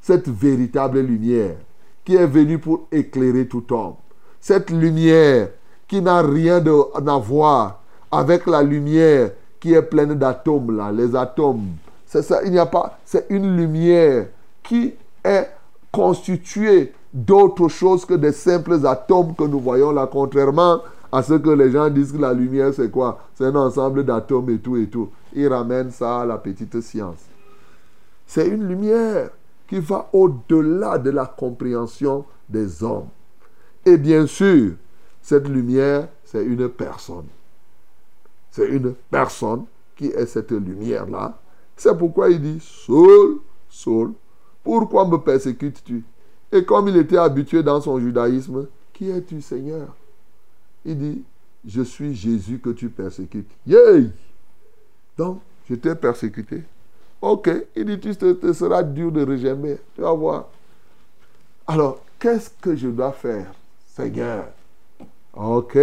Cette 0.00 0.28
véritable 0.28 1.00
lumière 1.00 1.56
qui 2.04 2.16
est 2.16 2.26
venue 2.26 2.58
pour 2.58 2.86
éclairer 2.90 3.46
tout 3.46 3.64
homme. 3.72 3.94
Cette 4.40 4.70
lumière 4.70 5.50
qui 5.92 6.00
n'a 6.00 6.22
rien 6.22 6.64
à 7.06 7.18
voir 7.18 7.82
avec 8.10 8.46
la 8.46 8.62
lumière 8.62 9.32
qui 9.60 9.74
est 9.74 9.82
pleine 9.82 10.14
d'atomes, 10.14 10.74
là, 10.74 10.90
les 10.90 11.14
atomes. 11.14 11.66
C'est 12.06 12.22
ça, 12.22 12.42
il 12.46 12.52
n'y 12.52 12.58
a 12.58 12.64
pas, 12.64 12.98
c'est 13.04 13.26
une 13.28 13.58
lumière 13.58 14.28
qui 14.62 14.94
est 15.22 15.50
constituée 15.90 16.94
d'autre 17.12 17.68
chose 17.68 18.06
que 18.06 18.14
des 18.14 18.32
simples 18.32 18.86
atomes 18.86 19.34
que 19.34 19.44
nous 19.44 19.60
voyons 19.60 19.92
là, 19.92 20.08
contrairement 20.10 20.80
à 21.12 21.22
ce 21.22 21.34
que 21.34 21.50
les 21.50 21.70
gens 21.70 21.90
disent 21.90 22.12
que 22.12 22.22
la 22.22 22.32
lumière 22.32 22.72
c'est 22.72 22.90
quoi? 22.90 23.18
C'est 23.34 23.44
un 23.44 23.56
ensemble 23.56 24.02
d'atomes 24.02 24.48
et 24.48 24.60
tout 24.60 24.78
et 24.78 24.86
tout. 24.86 25.10
Ils 25.34 25.48
ramènent 25.48 25.90
ça 25.90 26.22
à 26.22 26.24
la 26.24 26.38
petite 26.38 26.80
science. 26.80 27.20
C'est 28.26 28.48
une 28.48 28.66
lumière 28.66 29.28
qui 29.68 29.78
va 29.78 30.08
au-delà 30.14 30.96
de 30.96 31.10
la 31.10 31.26
compréhension 31.26 32.24
des 32.48 32.82
hommes. 32.82 33.08
Et 33.84 33.98
bien 33.98 34.26
sûr, 34.26 34.72
cette 35.22 35.48
lumière, 35.48 36.08
c'est 36.24 36.44
une 36.44 36.68
personne. 36.68 37.26
C'est 38.50 38.68
une 38.68 38.94
personne 39.10 39.64
qui 39.96 40.06
est 40.06 40.26
cette 40.26 40.50
lumière-là. 40.50 41.38
C'est 41.76 41.96
pourquoi 41.96 42.28
il 42.28 42.40
dit, 42.40 42.58
Saul, 42.60 43.38
Saul, 43.70 44.12
pourquoi 44.62 45.06
me 45.06 45.16
persécutes-tu? 45.16 46.04
Et 46.50 46.64
comme 46.64 46.88
il 46.88 46.96
était 46.96 47.16
habitué 47.16 47.62
dans 47.62 47.80
son 47.80 47.98
judaïsme, 47.98 48.66
qui 48.92 49.08
es-tu 49.08 49.40
Seigneur? 49.40 49.94
Il 50.84 50.98
dit, 50.98 51.24
je 51.66 51.82
suis 51.82 52.14
Jésus 52.14 52.58
que 52.58 52.70
tu 52.70 52.88
persécutes. 52.88 53.50
Yay 53.66 54.10
Donc, 55.16 55.40
je 55.68 55.76
t'ai 55.76 55.94
persécuté. 55.94 56.62
Ok, 57.20 57.48
il 57.76 57.84
dit, 57.84 57.98
tu 58.00 58.16
te, 58.16 58.52
seras 58.52 58.82
dur 58.82 59.12
de 59.12 59.24
regermer. 59.24 59.78
Tu 59.94 60.00
vas 60.00 60.12
voir. 60.12 60.48
Alors, 61.66 62.02
qu'est-ce 62.18 62.50
que 62.60 62.74
je 62.74 62.88
dois 62.88 63.12
faire, 63.12 63.52
Seigneur? 63.86 64.46
Ok, 65.34 65.78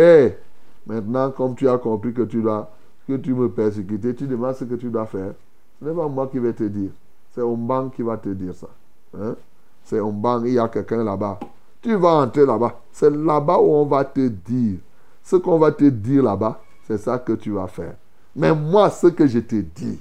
Maintenant, 0.90 1.30
comme 1.32 1.56
tu 1.56 1.70
as 1.70 1.78
compris 1.78 2.14
que 2.14 2.24
tu 2.24 2.42
dois, 2.42 2.72
que 3.08 3.16
tu 3.18 3.34
me 3.34 3.48
persécuter, 3.50 4.16
tu 4.16 4.28
demandes 4.28 4.56
ce 4.56 4.64
que 4.64 4.74
tu 4.74 4.90
dois 4.90 5.06
faire. 5.06 5.34
Ce 5.80 5.86
n'est 5.86 5.94
pas 5.94 6.08
moi 6.08 6.28
qui 6.28 6.40
vais 6.40 6.54
te 6.54 6.64
dire. 6.64 6.90
C'est 7.32 7.42
Omban 7.42 7.90
qui 7.90 8.02
va 8.02 8.18
te 8.18 8.30
dire 8.30 8.56
ça. 8.56 8.68
Hein? 9.16 9.36
C'est 9.84 10.00
Omban, 10.00 10.44
il 10.46 10.54
y 10.54 10.60
a 10.60 10.68
quelqu'un 10.68 11.04
là-bas. 11.04 11.40
Tu 11.82 11.94
vas 11.96 12.16
entrer 12.16 12.46
là-bas. 12.46 12.82
C'est 12.92 13.12
là-bas 13.12 13.60
où 13.60 13.72
on 13.72 13.86
va 13.86 14.04
te 14.04 14.28
dire. 14.28 14.80
Ce 15.24 15.36
qu'on 15.36 15.60
va 15.60 15.72
te 15.72 15.86
dire 15.86 16.24
là-bas, 16.24 16.60
c'est 16.88 16.98
ça 16.98 17.20
que 17.20 17.34
tu 17.34 17.52
vas 17.52 17.68
faire. 17.68 17.94
Mais 18.36 18.54
moi, 18.54 18.90
ce 18.90 19.08
que 19.08 19.28
je 19.28 19.40
te 19.40 19.56
dis, 19.56 20.00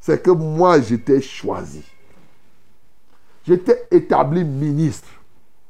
c'est 0.00 0.20
que 0.20 0.30
moi, 0.32 0.80
je 0.80 0.96
t'ai 0.96 1.20
choisi. 1.20 1.84
Je 3.46 3.54
t'ai 3.54 3.76
établi 3.92 4.42
ministre. 4.42 5.08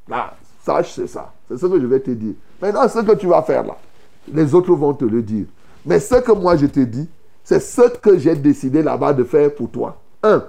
Là, 0.09 0.35
sache, 0.63 0.95
c'est 0.95 1.07
ça. 1.07 1.35
C'est 1.49 1.59
ce 1.59 1.67
que 1.67 1.79
je 1.79 1.87
vais 1.87 2.01
te 2.01 2.11
dire. 2.13 2.35
Maintenant, 2.61 2.89
ce 2.89 3.01
que 3.01 3.13
tu 3.13 3.27
vas 3.27 3.43
faire 3.43 3.65
là, 3.65 3.77
les 4.33 4.55
autres 4.55 4.73
vont 4.75 4.95
te 4.95 5.05
le 5.05 5.23
dire. 5.23 5.47
Mais 5.85 6.01
ce 6.01 6.17
que 6.17 6.33
moi 6.33 6.57
je 6.57 6.67
te 6.67 6.81
dis, 6.81 7.09
c'est 7.45 7.61
ce 7.61 7.83
que 7.99 8.19
j'ai 8.19 8.35
décidé 8.35 8.83
là-bas 8.83 9.13
de 9.13 9.25
faire 9.25 9.55
pour 9.55 9.71
toi. 9.71 9.97
Un, 10.23 10.45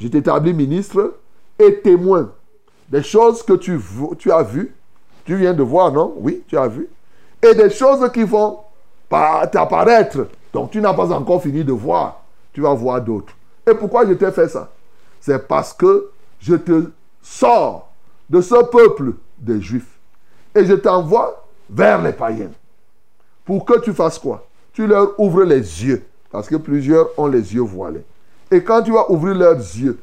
je 0.00 0.08
t'établis 0.08 0.54
ministre 0.54 1.14
et 1.58 1.80
témoin 1.80 2.30
des 2.88 3.02
choses 3.02 3.42
que 3.42 3.52
tu, 3.54 3.78
as 4.32 4.42
vues. 4.42 4.74
Tu 5.24 5.36
viens 5.36 5.52
de 5.52 5.62
voir, 5.62 5.92
non? 5.92 6.14
Oui, 6.16 6.42
tu 6.46 6.56
as 6.56 6.68
vu. 6.68 6.88
et 7.42 7.54
des 7.54 7.70
choses 7.70 8.10
qui 8.12 8.22
vont 8.22 8.60
t'apparaître. 9.10 10.26
Donc 10.52 10.70
tu 10.70 10.80
n'as 10.80 10.94
pas 10.94 11.12
encore 11.12 11.42
fini 11.42 11.64
de 11.64 11.72
voir. 11.72 12.22
Tu 12.52 12.62
vas 12.62 12.72
voir 12.72 13.00
d'autres. 13.02 13.34
Et 13.70 13.74
pourquoi 13.74 14.06
je 14.06 14.14
t'ai 14.14 14.30
fait 14.30 14.48
ça? 14.48 14.70
C'est 15.20 15.46
parce 15.46 15.74
que 15.74 16.10
je 16.40 16.54
te 16.54 16.90
sors 17.20 17.90
de 18.30 18.40
ce 18.40 18.64
peuple 18.64 19.12
des 19.38 19.60
Juifs 19.60 19.98
et 20.54 20.64
je 20.64 20.74
t'envoie 20.74 21.47
vers 21.68 22.02
les 22.02 22.12
païens. 22.12 22.50
Pour 23.44 23.64
que 23.64 23.80
tu 23.80 23.92
fasses 23.92 24.18
quoi? 24.18 24.46
Tu 24.72 24.86
leur 24.86 25.18
ouvres 25.18 25.44
les 25.44 25.84
yeux. 25.84 26.04
Parce 26.30 26.48
que 26.48 26.56
plusieurs 26.56 27.08
ont 27.16 27.26
les 27.26 27.54
yeux 27.54 27.62
voilés. 27.62 28.04
Et 28.50 28.62
quand 28.62 28.82
tu 28.82 28.92
vas 28.92 29.10
ouvrir 29.10 29.34
leurs 29.34 29.56
yeux, 29.56 29.98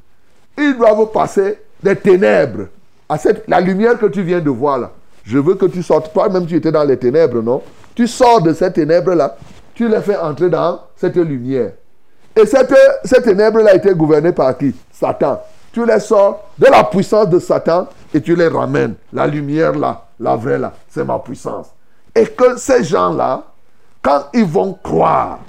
ils 0.57 0.75
doivent 0.77 1.11
passer 1.11 1.59
des 1.81 1.95
ténèbres 1.95 2.67
à 3.07 3.17
cette, 3.17 3.47
la 3.47 3.59
lumière 3.59 3.97
que 3.99 4.07
tu 4.07 4.23
viens 4.23 4.39
de 4.39 4.49
voir 4.49 4.79
là. 4.79 4.91
Je 5.23 5.37
veux 5.37 5.55
que 5.55 5.65
tu 5.65 5.83
sortes. 5.83 6.11
Toi-même, 6.13 6.45
tu 6.45 6.55
étais 6.55 6.71
dans 6.71 6.83
les 6.83 6.97
ténèbres, 6.97 7.41
non? 7.41 7.61
Tu 7.93 8.07
sors 8.07 8.41
de 8.41 8.53
ces 8.53 8.71
ténèbres-là. 8.71 9.35
Tu 9.73 9.87
les 9.87 10.01
fais 10.01 10.17
entrer 10.17 10.49
dans 10.49 10.81
cette 10.95 11.15
lumière. 11.17 11.71
Et 12.35 12.45
cette, 12.45 12.73
cette 13.03 13.23
ténèbre-là 13.23 13.71
a 13.71 13.75
été 13.75 13.93
gouvernée 13.93 14.31
par 14.31 14.57
qui? 14.57 14.73
Satan. 14.91 15.41
Tu 15.71 15.85
les 15.85 15.99
sors 15.99 16.49
de 16.57 16.67
la 16.67 16.83
puissance 16.83 17.29
de 17.29 17.39
Satan 17.39 17.87
et 18.13 18.21
tu 18.21 18.35
les 18.35 18.47
ramènes. 18.47 18.95
La 19.11 19.27
lumière 19.27 19.73
là, 19.73 20.04
la 20.19 20.35
vraie 20.35 20.57
là, 20.57 20.73
c'est 20.87 21.03
ma 21.03 21.19
puissance. 21.19 21.67
Et 22.13 22.25
que 22.27 22.57
ces 22.57 22.83
gens-là, 22.83 23.43
quand 24.01 24.25
ils 24.33 24.45
vont 24.45 24.73
croire, 24.73 25.39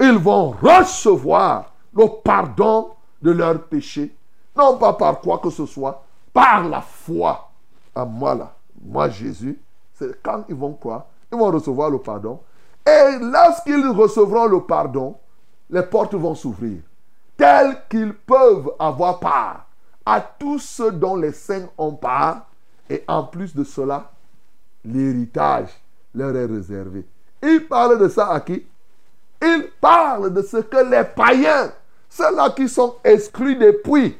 ils 0.00 0.18
vont 0.18 0.50
recevoir 0.50 1.72
le 1.94 2.06
pardon 2.22 2.90
de 3.20 3.30
leurs 3.30 3.62
péchés. 3.62 4.14
Non 4.56 4.76
pas 4.76 4.92
par 4.92 5.20
quoi 5.20 5.38
que 5.38 5.50
ce 5.50 5.66
soit, 5.66 6.02
par 6.32 6.68
la 6.68 6.80
foi 6.80 7.50
à 7.94 8.04
moi 8.04 8.34
là. 8.34 8.52
Moi 8.84 9.08
Jésus, 9.08 9.60
c'est 9.94 10.22
quand 10.22 10.44
ils 10.48 10.54
vont 10.54 10.72
croire, 10.74 11.06
ils 11.32 11.38
vont 11.38 11.50
recevoir 11.50 11.90
le 11.90 11.98
pardon. 11.98 12.40
Et 12.86 13.18
lorsqu'ils 13.20 13.88
recevront 13.88 14.46
le 14.46 14.60
pardon, 14.60 15.16
les 15.70 15.82
portes 15.82 16.14
vont 16.14 16.34
s'ouvrir. 16.34 16.82
Tels 17.36 17.76
qu'ils 17.88 18.12
peuvent 18.12 18.72
avoir 18.78 19.18
part 19.20 19.66
à 20.04 20.20
tous 20.20 20.58
ceux 20.58 20.92
dont 20.92 21.16
les 21.16 21.32
saints 21.32 21.68
ont 21.78 21.92
part. 21.92 22.46
Et 22.92 23.02
en 23.08 23.22
plus 23.24 23.56
de 23.56 23.64
cela, 23.64 24.10
l'héritage 24.84 25.70
leur 26.14 26.36
est 26.36 26.44
réservé. 26.44 27.06
Il 27.42 27.66
parle 27.66 27.98
de 27.98 28.06
ça 28.06 28.28
à 28.28 28.40
qui? 28.40 28.66
Il 29.40 29.68
parle 29.80 30.30
de 30.30 30.42
ce 30.42 30.58
que 30.58 30.90
les 30.90 31.02
païens, 31.02 31.72
ceux-là 32.10 32.50
qui 32.50 32.68
sont 32.68 32.96
exclus 33.02 33.56
depuis, 33.56 34.14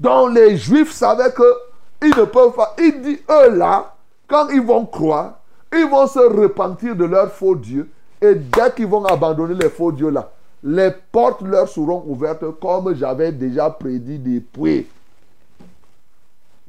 dont 0.00 0.26
les 0.26 0.56
juifs 0.56 0.90
savaient 0.90 1.32
qu'ils 1.32 2.18
ne 2.18 2.24
peuvent 2.24 2.52
pas. 2.52 2.74
Il 2.80 3.00
dit, 3.00 3.20
eux 3.30 3.56
là, 3.56 3.94
quand 4.26 4.48
ils 4.48 4.60
vont 4.60 4.84
croire, 4.84 5.38
ils 5.72 5.88
vont 5.88 6.08
se 6.08 6.18
repentir 6.18 6.96
de 6.96 7.04
leur 7.04 7.30
faux 7.30 7.54
Dieu. 7.54 7.88
Et 8.20 8.34
dès 8.34 8.72
qu'ils 8.74 8.88
vont 8.88 9.04
abandonner 9.04 9.54
les 9.54 9.70
faux 9.70 9.92
dieux 9.92 10.10
là, 10.10 10.32
les 10.64 10.90
portes 11.12 11.42
leur 11.42 11.68
seront 11.68 12.02
ouvertes 12.08 12.58
comme 12.60 12.92
j'avais 12.96 13.30
déjà 13.30 13.70
prédit 13.70 14.18
depuis. 14.18 14.88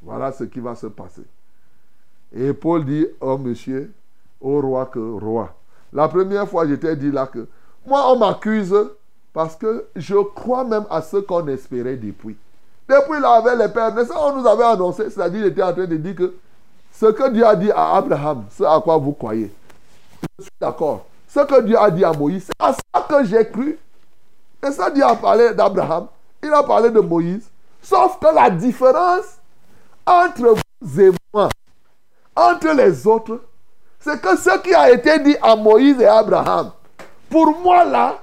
Voilà 0.02 0.32
ce 0.32 0.44
qui 0.44 0.60
va 0.60 0.74
se 0.74 0.86
passer. 0.86 1.22
Et 2.34 2.52
Paul 2.52 2.84
dit, 2.84 3.06
oh 3.20 3.38
monsieur, 3.38 3.92
au 4.40 4.60
roi 4.60 4.86
que 4.86 4.98
roi. 4.98 5.54
La 5.92 6.08
première 6.08 6.48
fois, 6.48 6.66
je 6.66 6.74
t'ai 6.74 6.96
dit 6.96 7.10
là 7.10 7.26
que 7.26 7.46
moi, 7.86 8.10
on 8.12 8.18
m'accuse 8.18 8.74
parce 9.32 9.56
que 9.56 9.86
je 9.96 10.16
crois 10.34 10.64
même 10.64 10.86
à 10.90 11.02
ce 11.02 11.18
qu'on 11.18 11.46
espérait 11.48 11.96
depuis. 11.96 12.36
Depuis 12.88 13.20
là, 13.20 13.34
avec 13.34 13.58
les 13.58 13.68
pères, 13.68 13.94
on 14.18 14.40
nous 14.40 14.46
avait 14.46 14.64
annoncé, 14.64 15.08
c'est-à-dire, 15.10 15.40
il 15.40 15.46
était 15.46 15.62
en 15.62 15.72
train 15.72 15.86
de 15.86 15.96
dire 15.96 16.14
que 16.14 16.34
ce 16.92 17.06
que 17.06 17.30
Dieu 17.30 17.46
a 17.46 17.56
dit 17.56 17.70
à 17.70 17.96
Abraham, 17.96 18.44
c'est 18.50 18.66
à 18.66 18.80
quoi 18.82 18.96
vous 18.98 19.12
croyez. 19.12 19.52
Je 20.38 20.44
suis 20.44 20.52
d'accord. 20.60 21.06
Ce 21.28 21.40
que 21.40 21.62
Dieu 21.62 21.78
a 21.78 21.90
dit 21.90 22.04
à 22.04 22.12
Moïse, 22.12 22.44
c'est 22.46 22.64
à 22.64 22.72
ça 22.72 23.06
que 23.08 23.24
j'ai 23.24 23.48
cru. 23.48 23.78
Et 24.66 24.70
ça, 24.70 24.90
Dieu 24.90 25.04
a 25.04 25.14
parlé 25.16 25.54
d'Abraham, 25.54 26.06
il 26.42 26.52
a 26.52 26.62
parlé 26.62 26.90
de 26.90 27.00
Moïse. 27.00 27.48
Sauf 27.82 28.18
que 28.20 28.34
la 28.34 28.50
différence 28.50 29.38
entre 30.06 30.56
vous 30.80 31.00
et 31.00 31.10
moi, 31.32 31.48
entre 32.34 32.68
les 32.72 33.06
autres, 33.06 33.40
c'est 34.00 34.20
que 34.20 34.36
ce 34.36 34.58
qui 34.60 34.74
a 34.74 34.90
été 34.90 35.18
dit 35.20 35.36
à 35.42 35.54
Moïse 35.56 36.00
et 36.00 36.06
Abraham, 36.06 36.72
pour 37.30 37.58
moi 37.60 37.84
là, 37.84 38.18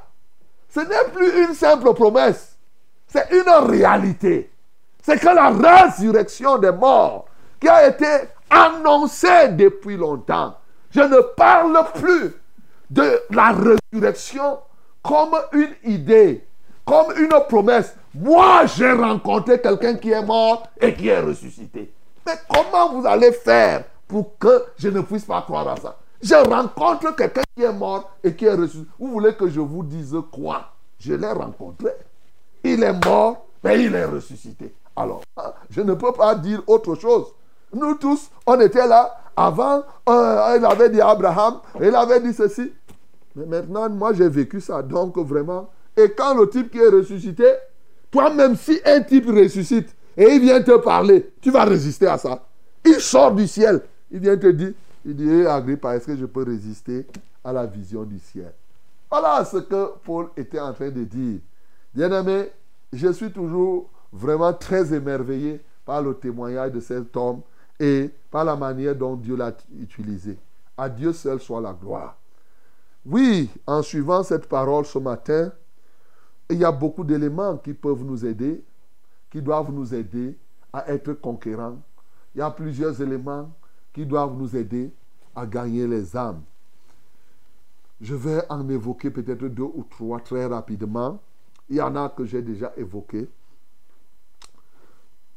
ce 0.69 0.81
n'est 0.81 1.09
plus 1.13 1.45
une 1.45 1.53
simple 1.53 1.93
promesse, 1.93 2.57
c'est 3.07 3.27
une 3.31 3.49
réalité. 3.69 4.51
C'est 5.01 5.19
que 5.19 5.27
la 5.27 5.49
résurrection 5.49 6.57
des 6.57 6.71
morts 6.71 7.25
qui 7.59 7.67
a 7.67 7.87
été 7.87 8.05
annoncée 8.49 9.49
depuis 9.49 9.97
longtemps, 9.97 10.55
je 10.91 11.01
ne 11.01 11.21
parle 11.35 11.85
plus 11.95 12.33
de 12.89 13.21
la 13.31 13.51
résurrection 13.51 14.59
comme 15.03 15.35
une 15.53 15.75
idée, 15.83 16.45
comme 16.85 17.17
une 17.17 17.29
promesse. 17.47 17.95
Moi, 18.13 18.65
j'ai 18.65 18.91
rencontré 18.91 19.61
quelqu'un 19.61 19.95
qui 19.95 20.11
est 20.11 20.25
mort 20.25 20.67
et 20.81 20.93
qui 20.93 21.07
est 21.07 21.19
ressuscité. 21.19 21.93
Mais 22.25 22.33
comment 22.49 22.93
vous 22.93 23.05
allez 23.05 23.31
faire 23.31 23.83
pour 24.07 24.37
que 24.37 24.65
je 24.77 24.89
ne 24.89 25.01
puisse 25.01 25.25
pas 25.25 25.41
croire 25.41 25.67
à 25.67 25.75
ça? 25.77 25.97
Je 26.21 26.35
rencontre 26.35 27.15
quelqu'un 27.15 27.43
qui 27.55 27.63
est 27.63 27.73
mort 27.73 28.09
et 28.23 28.35
qui 28.35 28.45
est 28.45 28.53
reçu. 28.53 28.79
Vous 28.99 29.07
voulez 29.07 29.33
que 29.35 29.47
je 29.47 29.59
vous 29.59 29.83
dise 29.83 30.15
quoi? 30.31 30.71
Je 30.99 31.13
l'ai 31.13 31.31
rencontré. 31.31 31.91
Il 32.63 32.83
est 32.83 33.05
mort, 33.05 33.45
mais 33.63 33.83
il 33.83 33.95
est 33.95 34.05
ressuscité. 34.05 34.73
Alors, 34.95 35.21
je 35.69 35.81
ne 35.81 35.93
peux 35.93 36.11
pas 36.11 36.35
dire 36.35 36.61
autre 36.67 36.95
chose. 36.95 37.27
Nous 37.73 37.95
tous, 37.95 38.29
on 38.45 38.59
était 38.59 38.87
là. 38.87 39.15
Avant, 39.37 39.83
euh, 40.09 40.57
il 40.57 40.65
avait 40.65 40.89
dit 40.89 40.99
Abraham, 40.99 41.59
il 41.79 41.95
avait 41.95 42.19
dit 42.19 42.33
ceci. 42.33 42.73
Mais 43.35 43.45
maintenant, 43.45 43.89
moi, 43.89 44.11
j'ai 44.11 44.27
vécu 44.27 44.59
ça. 44.59 44.81
Donc, 44.81 45.17
vraiment. 45.17 45.69
Et 45.95 46.11
quand 46.11 46.35
le 46.35 46.49
type 46.49 46.71
qui 46.71 46.79
est 46.79 46.89
ressuscité, 46.89 47.45
toi-même, 48.11 48.55
si 48.55 48.79
un 48.85 49.01
type 49.01 49.27
ressuscite 49.27 49.95
et 50.17 50.23
il 50.35 50.41
vient 50.41 50.61
te 50.61 50.77
parler, 50.77 51.31
tu 51.41 51.51
vas 51.51 51.63
résister 51.63 52.07
à 52.07 52.17
ça. 52.17 52.43
Il 52.85 52.95
sort 52.95 53.33
du 53.33 53.47
ciel. 53.47 53.81
Il 54.11 54.19
vient 54.19 54.37
te 54.37 54.47
dire, 54.47 54.73
il 55.05 55.15
dit, 55.15 55.29
hé 55.29 55.45
Agrippa, 55.45 55.95
est-ce 55.95 56.07
que 56.07 56.17
je 56.17 56.25
peux 56.25 56.43
résister 56.43 57.05
à 57.43 57.53
la 57.53 57.65
vision 57.65 58.03
du 58.03 58.19
ciel? 58.19 58.51
Voilà 59.09 59.43
ce 59.45 59.57
que 59.57 59.91
Paul 60.03 60.29
était 60.35 60.59
en 60.59 60.73
train 60.73 60.89
de 60.89 61.03
dire. 61.03 61.39
Bien-aimé, 61.93 62.49
je 62.91 63.11
suis 63.11 63.31
toujours 63.31 63.89
vraiment 64.11 64.53
très 64.53 64.93
émerveillé 64.93 65.61
par 65.85 66.01
le 66.01 66.13
témoignage 66.13 66.71
de 66.71 66.79
cet 66.79 67.15
homme 67.15 67.41
et 67.79 68.09
par 68.29 68.43
la 68.43 68.55
manière 68.55 68.95
dont 68.95 69.15
Dieu 69.15 69.35
l'a 69.35 69.53
utilisé. 69.79 70.37
À 70.77 70.89
Dieu 70.89 71.13
seul 71.13 71.39
soit 71.39 71.61
la 71.61 71.73
gloire. 71.73 72.15
Oui, 73.05 73.49
en 73.65 73.81
suivant 73.81 74.23
cette 74.23 74.47
parole 74.47 74.85
ce 74.85 74.99
matin, 74.99 75.51
il 76.49 76.57
y 76.57 76.65
a 76.65 76.71
beaucoup 76.71 77.03
d'éléments 77.03 77.57
qui 77.57 77.73
peuvent 77.73 78.03
nous 78.03 78.25
aider, 78.25 78.63
qui 79.29 79.41
doivent 79.41 79.71
nous 79.71 79.93
aider 79.93 80.35
à 80.73 80.89
être 80.91 81.13
conquérants. 81.13 81.77
Il 82.33 82.39
y 82.39 82.41
a 82.41 82.49
plusieurs 82.49 82.99
éléments 83.01 83.49
qui 83.93 84.05
doivent 84.05 84.35
nous 84.35 84.55
aider 84.55 84.91
à 85.35 85.45
gagner 85.45 85.87
les 85.87 86.15
âmes. 86.15 86.41
Je 88.01 88.15
vais 88.15 88.41
en 88.49 88.67
évoquer 88.69 89.09
peut-être 89.09 89.45
deux 89.45 89.63
ou 89.63 89.85
trois 89.89 90.19
très 90.19 90.45
rapidement. 90.45 91.19
Il 91.69 91.75
y 91.75 91.81
en 91.81 91.95
a 91.95 92.09
que 92.09 92.25
j'ai 92.25 92.41
déjà 92.41 92.73
évoqués. 92.77 93.27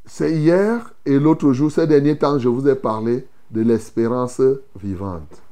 C'est 0.04 0.32
hier 0.32 0.92
et 1.04 1.18
l'autre 1.18 1.52
jour, 1.52 1.70
ces 1.70 1.86
derniers 1.86 2.18
temps, 2.18 2.38
je 2.38 2.48
vous 2.48 2.66
ai 2.68 2.74
parlé 2.74 3.26
de 3.50 3.60
l'espérance 3.60 4.40
vivante. 4.76 5.42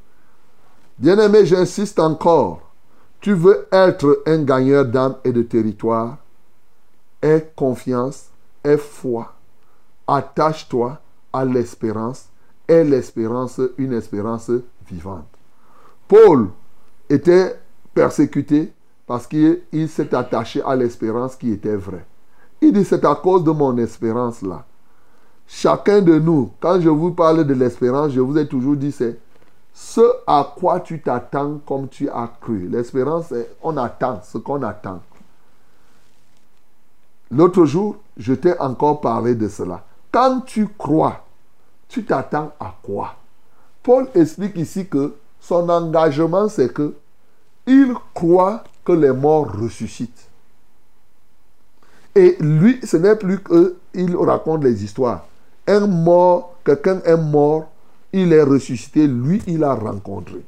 Bien-aimé, 0.99 1.45
j'insiste 1.45 1.99
encore. 1.99 2.70
Tu 3.21 3.33
veux 3.33 3.67
être 3.71 4.23
un 4.27 4.43
gagneur 4.43 4.85
d'âme 4.87 5.17
et 5.25 5.33
de 5.33 5.43
territoire. 5.43 6.17
Aie 7.23 7.53
confiance, 7.55 8.31
aie 8.65 8.79
foi. 8.79 9.35
Attache-toi 10.07 10.99
à 11.33 11.45
l'espérance 11.45 12.31
est 12.71 12.85
l'espérance, 12.85 13.61
une 13.79 13.93
espérance 13.93 14.51
vivante. 14.89 15.27
Paul 16.07 16.49
était 17.09 17.57
persécuté 17.93 18.73
parce 19.07 19.27
qu'il 19.27 19.89
s'est 19.89 20.15
attaché 20.15 20.63
à 20.63 20.77
l'espérance 20.77 21.35
qui 21.35 21.51
était 21.51 21.77
vraie. 21.77 22.07
Il 22.61 22.73
dit, 22.73 22.85
c'est 22.85 23.05
à 23.05 23.15
cause 23.17 23.43
de 23.43 23.51
mon 23.51 23.77
espérance 23.79 24.43
là. 24.43 24.65
Chacun 25.49 26.01
de 26.01 26.19
nous, 26.19 26.53
quand 26.61 26.81
je 26.81 26.89
vous 26.89 27.11
parle 27.11 27.45
de 27.45 27.55
l'espérance, 27.55 28.13
je 28.13 28.21
vous 28.21 28.39
ai 28.39 28.47
toujours 28.47 28.77
dit, 28.77 28.93
c'est 28.93 29.19
ce 29.73 30.01
à 30.27 30.53
quoi 30.57 30.81
tu 30.81 31.01
t'attends 31.01 31.59
comme 31.67 31.89
tu 31.89 32.09
as 32.09 32.31
cru. 32.41 32.69
L'espérance, 32.69 33.33
on 33.63 33.77
attend 33.77 34.21
ce 34.23 34.39
qu'on 34.39 34.63
attend. 34.63 35.01
L'autre 37.31 37.65
jour, 37.65 37.97
je 38.17 38.35
t'ai 38.35 38.59
encore 38.59 39.01
parlé 39.01 39.35
de 39.35 39.49
cela. 39.49 39.85
Quand 40.11 40.41
tu 40.41 40.69
crois, 40.69 41.25
tu 41.89 42.05
t'attends 42.05 42.53
à 42.59 42.75
quoi? 42.83 43.15
Paul 43.83 44.09
explique 44.15 44.57
ici 44.57 44.87
que 44.87 45.15
son 45.41 45.69
engagement, 45.69 46.49
c'est 46.49 46.73
que 46.73 46.95
il 47.67 47.95
croit 48.15 48.65
que 48.85 48.93
les 48.93 49.13
morts 49.13 49.53
ressuscitent. 49.53 50.29
Et 52.15 52.37
lui, 52.41 52.81
ce 52.85 52.97
n'est 52.97 53.17
plus 53.17 53.41
qu'il 53.43 54.17
raconte 54.17 54.65
les 54.65 54.83
histoires. 54.85 55.25
Un 55.67 55.87
mort, 55.87 56.57
quelqu'un 56.65 57.01
est 57.05 57.17
mort, 57.17 57.69
il 58.13 58.33
est 58.33 58.43
ressuscité, 58.43 59.07
lui, 59.07 59.43
il 59.47 59.65
a 59.65 59.75
rencontré. 59.75 60.45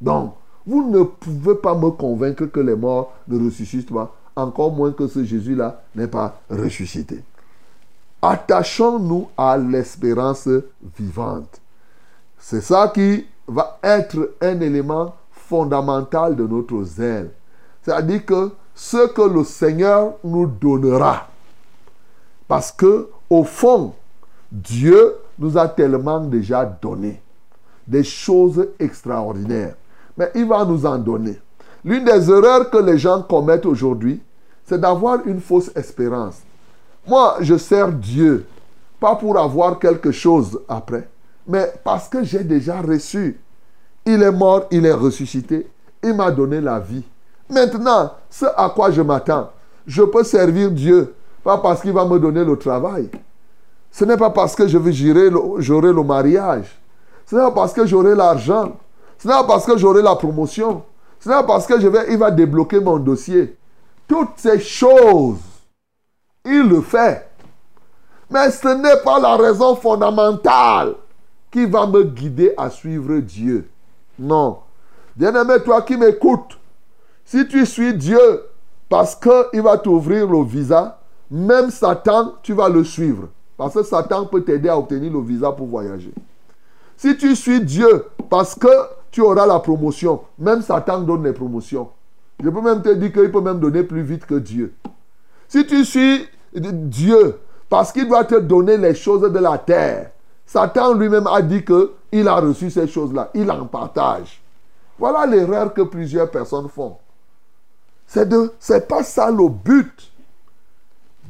Donc, 0.00 0.34
vous 0.66 0.90
ne 0.90 1.02
pouvez 1.02 1.54
pas 1.54 1.74
me 1.74 1.90
convaincre 1.90 2.46
que 2.46 2.60
les 2.60 2.74
morts 2.74 3.12
ne 3.28 3.44
ressuscitent 3.44 3.92
pas, 3.92 4.14
encore 4.34 4.72
moins 4.72 4.92
que 4.92 5.06
ce 5.06 5.24
Jésus-là 5.24 5.82
n'est 5.94 6.08
pas 6.08 6.40
ressuscité. 6.50 7.22
Attachons-nous 8.20 9.28
à 9.36 9.56
l'espérance 9.56 10.48
vivante. 10.98 11.60
C'est 12.38 12.60
ça 12.60 12.90
qui 12.92 13.24
va 13.46 13.78
être 13.82 14.34
un 14.40 14.60
élément 14.60 15.14
fondamental 15.30 16.34
de 16.34 16.46
notre 16.46 16.82
zèle. 16.82 17.30
C'est-à-dire 17.82 18.26
que 18.26 18.50
ce 18.74 19.06
que 19.08 19.22
le 19.22 19.44
Seigneur 19.44 20.14
nous 20.24 20.46
donnera, 20.46 21.28
parce 22.48 22.72
que 22.72 23.08
au 23.30 23.44
fond, 23.44 23.94
Dieu 24.50 25.14
nous 25.38 25.56
a 25.58 25.68
tellement 25.68 26.20
déjà 26.20 26.64
donné 26.64 27.20
des 27.86 28.04
choses 28.04 28.68
extraordinaires. 28.78 29.74
Mais 30.16 30.30
il 30.34 30.46
va 30.46 30.64
nous 30.64 30.84
en 30.86 30.98
donner. 30.98 31.38
L'une 31.84 32.04
des 32.04 32.30
erreurs 32.30 32.70
que 32.70 32.78
les 32.78 32.98
gens 32.98 33.22
commettent 33.22 33.66
aujourd'hui, 33.66 34.20
c'est 34.64 34.80
d'avoir 34.80 35.20
une 35.26 35.40
fausse 35.40 35.70
espérance. 35.76 36.42
Moi, 37.06 37.36
je 37.40 37.56
sers 37.56 37.92
Dieu, 37.92 38.46
pas 38.98 39.14
pour 39.14 39.38
avoir 39.38 39.78
quelque 39.78 40.10
chose 40.10 40.60
après, 40.68 41.08
mais 41.46 41.72
parce 41.84 42.08
que 42.08 42.24
j'ai 42.24 42.42
déjà 42.42 42.80
reçu. 42.80 43.38
Il 44.04 44.22
est 44.22 44.32
mort, 44.32 44.64
il 44.70 44.84
est 44.84 44.92
ressuscité, 44.92 45.68
il 46.02 46.14
m'a 46.14 46.30
donné 46.30 46.60
la 46.60 46.80
vie. 46.80 47.04
Maintenant, 47.48 48.12
ce 48.28 48.46
à 48.56 48.72
quoi 48.74 48.90
je 48.90 49.02
m'attends, 49.02 49.50
je 49.86 50.02
peux 50.02 50.24
servir 50.24 50.72
Dieu, 50.72 51.14
pas 51.44 51.58
parce 51.58 51.80
qu'il 51.80 51.92
va 51.92 52.04
me 52.04 52.18
donner 52.18 52.44
le 52.44 52.56
travail. 52.56 53.08
Ce 53.96 54.04
n'est 54.04 54.18
pas 54.18 54.28
parce 54.28 54.54
que 54.54 54.68
je 54.68 54.76
vais 54.76 54.92
gérer 54.92 55.30
j'aurai 55.56 55.90
le 55.90 56.02
mariage. 56.02 56.66
Ce 57.24 57.34
n'est 57.34 57.40
pas 57.40 57.50
parce 57.50 57.72
que 57.72 57.86
j'aurai 57.86 58.14
l'argent. 58.14 58.76
Ce 59.16 59.26
n'est 59.26 59.32
pas 59.32 59.44
parce 59.44 59.64
que 59.64 59.78
j'aurai 59.78 60.02
la 60.02 60.14
promotion. 60.14 60.82
Ce 61.18 61.30
n'est 61.30 61.34
pas 61.34 61.44
parce 61.44 61.66
que 61.66 61.80
je 61.80 61.88
vais, 61.88 62.12
il 62.12 62.18
va 62.18 62.30
débloquer 62.30 62.78
mon 62.78 62.98
dossier. 62.98 63.56
Toutes 64.06 64.36
ces 64.36 64.60
choses, 64.60 65.38
il 66.44 66.68
le 66.68 66.82
fait. 66.82 67.26
Mais 68.28 68.50
ce 68.50 68.68
n'est 68.68 69.02
pas 69.02 69.18
la 69.18 69.34
raison 69.34 69.74
fondamentale 69.74 70.96
qui 71.50 71.64
va 71.64 71.86
me 71.86 72.02
guider 72.02 72.52
à 72.58 72.68
suivre 72.68 73.16
Dieu. 73.20 73.66
Non. 74.18 74.58
Bien-aimé, 75.16 75.54
toi 75.64 75.80
qui 75.80 75.96
m'écoutes, 75.96 76.58
si 77.24 77.48
tu 77.48 77.64
suis 77.64 77.94
Dieu 77.94 78.44
parce 78.90 79.16
qu'il 79.16 79.62
va 79.62 79.78
t'ouvrir 79.78 80.26
le 80.26 80.44
visa, 80.44 81.00
même 81.30 81.70
Satan, 81.70 82.34
tu 82.42 82.52
vas 82.52 82.68
le 82.68 82.84
suivre. 82.84 83.28
Parce 83.56 83.74
que 83.74 83.82
Satan 83.82 84.26
peut 84.26 84.42
t'aider 84.42 84.68
à 84.68 84.78
obtenir 84.78 85.12
le 85.12 85.20
visa 85.20 85.52
pour 85.52 85.66
voyager. 85.66 86.12
Si 86.96 87.16
tu 87.16 87.34
suis 87.34 87.60
Dieu 87.60 88.06
parce 88.28 88.54
que 88.54 88.68
tu 89.10 89.20
auras 89.20 89.46
la 89.46 89.58
promotion, 89.60 90.22
même 90.38 90.62
Satan 90.62 91.00
donne 91.00 91.24
les 91.24 91.32
promotions. 91.32 91.90
Je 92.42 92.50
peux 92.50 92.60
même 92.60 92.82
te 92.82 92.90
dire 92.90 93.12
qu'il 93.12 93.30
peut 93.30 93.40
même 93.40 93.60
donner 93.60 93.82
plus 93.82 94.02
vite 94.02 94.26
que 94.26 94.34
Dieu. 94.34 94.74
Si 95.48 95.66
tu 95.66 95.84
suis 95.84 96.26
Dieu 96.54 97.38
parce 97.68 97.92
qu'il 97.92 98.08
doit 98.08 98.24
te 98.24 98.34
donner 98.34 98.76
les 98.76 98.94
choses 98.94 99.22
de 99.22 99.38
la 99.38 99.58
terre, 99.58 100.10
Satan 100.44 100.94
lui-même 100.94 101.26
a 101.26 101.42
dit 101.42 101.64
qu'il 101.64 102.28
a 102.28 102.36
reçu 102.36 102.70
ces 102.70 102.86
choses-là. 102.86 103.30
Il 103.34 103.50
en 103.50 103.66
partage. 103.66 104.42
Voilà 104.98 105.26
l'erreur 105.26 105.74
que 105.74 105.82
plusieurs 105.82 106.30
personnes 106.30 106.68
font. 106.68 106.96
C'est 108.06 108.28
de, 108.28 108.52
pas 108.88 109.02
ça 109.02 109.30
le 109.30 109.48
but. 109.48 110.12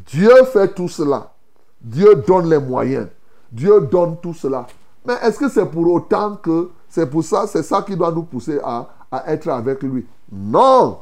Dieu 0.06 0.44
fait 0.52 0.68
tout 0.74 0.88
cela. 0.88 1.32
Dieu 1.80 2.22
donne 2.26 2.48
les 2.48 2.58
moyens. 2.58 3.08
Dieu 3.50 3.80
donne 3.90 4.16
tout 4.20 4.34
cela. 4.34 4.66
Mais 5.06 5.14
est-ce 5.22 5.38
que 5.38 5.48
c'est 5.48 5.66
pour 5.66 5.92
autant 5.92 6.36
que 6.36 6.70
c'est 6.88 7.08
pour 7.08 7.22
ça, 7.22 7.46
c'est 7.46 7.62
ça 7.62 7.82
qui 7.82 7.96
doit 7.96 8.10
nous 8.10 8.22
pousser 8.22 8.58
à, 8.62 8.88
à 9.10 9.32
être 9.32 9.48
avec 9.48 9.82
lui? 9.82 10.04
Non. 10.32 10.98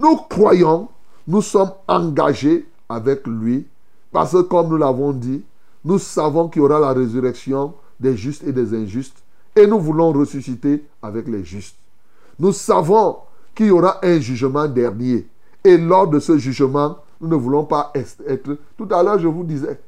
Nous 0.00 0.16
croyons, 0.28 0.88
nous 1.26 1.42
sommes 1.42 1.72
engagés 1.86 2.68
avec 2.88 3.26
lui 3.26 3.66
parce 4.12 4.32
que 4.32 4.42
comme 4.42 4.68
nous 4.68 4.76
l'avons 4.76 5.12
dit, 5.12 5.44
nous 5.84 5.98
savons 5.98 6.48
qu'il 6.48 6.62
y 6.62 6.64
aura 6.64 6.80
la 6.80 6.92
résurrection 6.92 7.74
des 8.00 8.16
justes 8.16 8.44
et 8.44 8.52
des 8.52 8.74
injustes 8.74 9.22
et 9.54 9.66
nous 9.66 9.78
voulons 9.78 10.12
ressusciter 10.12 10.84
avec 11.02 11.28
les 11.28 11.44
justes. 11.44 11.76
Nous 12.38 12.52
savons 12.52 13.18
qu'il 13.54 13.66
y 13.66 13.70
aura 13.70 13.98
un 14.04 14.20
jugement 14.20 14.66
dernier 14.66 15.26
et 15.64 15.76
lors 15.76 16.06
de 16.06 16.20
ce 16.20 16.38
jugement, 16.38 16.98
nous 17.20 17.28
ne 17.28 17.36
voulons 17.36 17.64
pas 17.64 17.92
être. 17.94 18.56
Tout 18.76 18.88
à 18.90 19.02
l'heure, 19.02 19.18
je 19.18 19.28
vous 19.28 19.44
disais, 19.44 19.80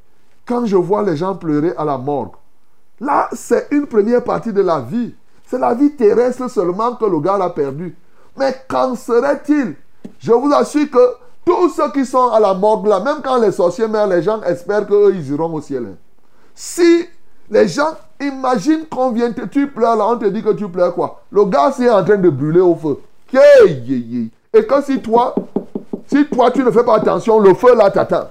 quand 0.45 0.65
je 0.65 0.75
vois 0.75 1.03
les 1.03 1.15
gens 1.17 1.35
pleurer 1.35 1.73
à 1.77 1.85
la 1.85 1.97
morgue, 1.97 2.33
là, 2.99 3.29
c'est 3.33 3.67
une 3.71 3.87
première 3.87 4.23
partie 4.23 4.53
de 4.53 4.61
la 4.61 4.79
vie. 4.79 5.13
C'est 5.47 5.59
la 5.59 5.73
vie 5.73 5.91
terrestre 5.91 6.49
seulement 6.49 6.95
que 6.95 7.05
le 7.05 7.19
gars 7.19 7.35
a 7.35 7.49
perdu. 7.49 7.95
Mais 8.37 8.55
qu'en 8.67 8.95
serait-il? 8.95 9.75
Je 10.19 10.31
vous 10.31 10.51
assure 10.53 10.89
que 10.89 11.15
tous 11.45 11.69
ceux 11.69 11.91
qui 11.91 12.05
sont 12.05 12.29
à 12.29 12.39
la 12.39 12.53
morgue 12.53 12.87
là, 12.87 12.99
même 12.99 13.17
quand 13.23 13.37
les 13.37 13.51
sorciers 13.51 13.87
meurent, 13.87 14.07
les 14.07 14.21
gens 14.21 14.41
espèrent 14.43 14.87
qu'eux, 14.87 15.13
ils 15.13 15.31
iront 15.31 15.53
au 15.53 15.61
ciel. 15.61 15.87
Hein. 15.91 15.95
Si 16.55 17.05
les 17.49 17.67
gens 17.67 17.97
imaginent 18.19 18.85
qu'on 18.89 19.11
vient, 19.11 19.31
te, 19.31 19.41
tu 19.41 19.67
pleures 19.67 19.95
là, 19.95 20.07
on 20.07 20.17
te 20.17 20.25
dit 20.25 20.41
que 20.41 20.53
tu 20.53 20.69
pleures 20.69 20.93
quoi? 20.93 21.23
Le 21.31 21.45
gars, 21.45 21.73
c'est 21.75 21.89
en 21.89 22.03
train 22.03 22.17
de 22.17 22.29
brûler 22.29 22.61
au 22.61 22.75
feu. 22.75 22.99
Et 24.53 24.65
quand 24.65 24.81
si 24.81 25.01
toi, 25.01 25.35
si 26.11 26.25
toi, 26.25 26.51
tu 26.51 26.61
ne 26.61 26.71
fais 26.71 26.83
pas 26.83 26.97
attention, 26.97 27.39
le 27.39 27.53
feu 27.53 27.73
là 27.73 27.89
t'attend. 27.89 28.27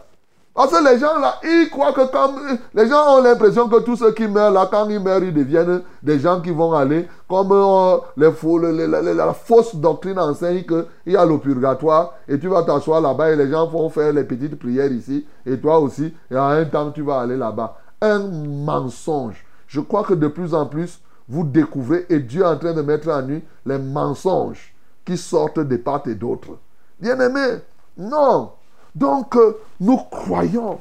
Parce 0.54 0.70
que 0.70 0.84
les 0.84 0.98
gens 0.98 1.18
là, 1.18 1.36
ils 1.42 1.70
croient 1.70 1.94
que 1.94 2.12
comme... 2.12 2.58
Les 2.74 2.86
gens 2.86 3.16
ont 3.16 3.22
l'impression 3.22 3.70
que 3.70 3.80
tous 3.80 3.96
ceux 3.96 4.12
qui 4.12 4.28
meurent 4.28 4.50
là, 4.50 4.68
quand 4.70 4.86
ils 4.90 5.00
meurent, 5.00 5.22
ils 5.22 5.32
deviennent 5.32 5.80
des 6.02 6.18
gens 6.18 6.42
qui 6.42 6.50
vont 6.50 6.74
aller, 6.74 7.08
comme 7.26 7.52
euh, 7.52 7.96
la 8.18 9.32
fausse 9.32 9.74
doctrine 9.74 10.18
enseigne 10.18 10.64
qu'il 10.64 10.84
y 11.06 11.16
a 11.16 11.24
le 11.24 11.38
purgatoire, 11.38 12.12
et 12.28 12.38
tu 12.38 12.48
vas 12.48 12.64
t'asseoir 12.64 13.00
là-bas, 13.00 13.30
et 13.30 13.36
les 13.36 13.48
gens 13.48 13.66
vont 13.66 13.88
faire 13.88 14.12
les 14.12 14.24
petites 14.24 14.58
prières 14.58 14.92
ici, 14.92 15.24
et 15.46 15.58
toi 15.58 15.78
aussi, 15.78 16.12
et 16.30 16.36
en 16.36 16.48
un 16.48 16.66
temps, 16.66 16.90
tu 16.90 17.00
vas 17.00 17.20
aller 17.20 17.36
là-bas. 17.38 17.78
Un 18.02 18.18
mensonge. 18.18 19.42
Je 19.68 19.80
crois 19.80 20.02
que 20.02 20.12
de 20.12 20.28
plus 20.28 20.52
en 20.52 20.66
plus, 20.66 21.00
vous 21.26 21.44
découvrez, 21.44 22.04
et 22.10 22.18
Dieu 22.18 22.42
est 22.42 22.46
en 22.46 22.58
train 22.58 22.74
de 22.74 22.82
mettre 22.82 23.08
en 23.08 23.22
nu 23.22 23.42
les 23.64 23.78
mensonges 23.78 24.74
qui 25.06 25.16
sortent 25.16 25.60
de 25.60 25.76
part 25.78 26.02
et 26.06 26.14
d'autre. 26.14 26.58
Bien-aimé, 27.00 27.60
non. 27.96 28.52
Donc, 28.94 29.36
euh, 29.36 29.56
nous 29.80 29.96
croyons 29.96 30.78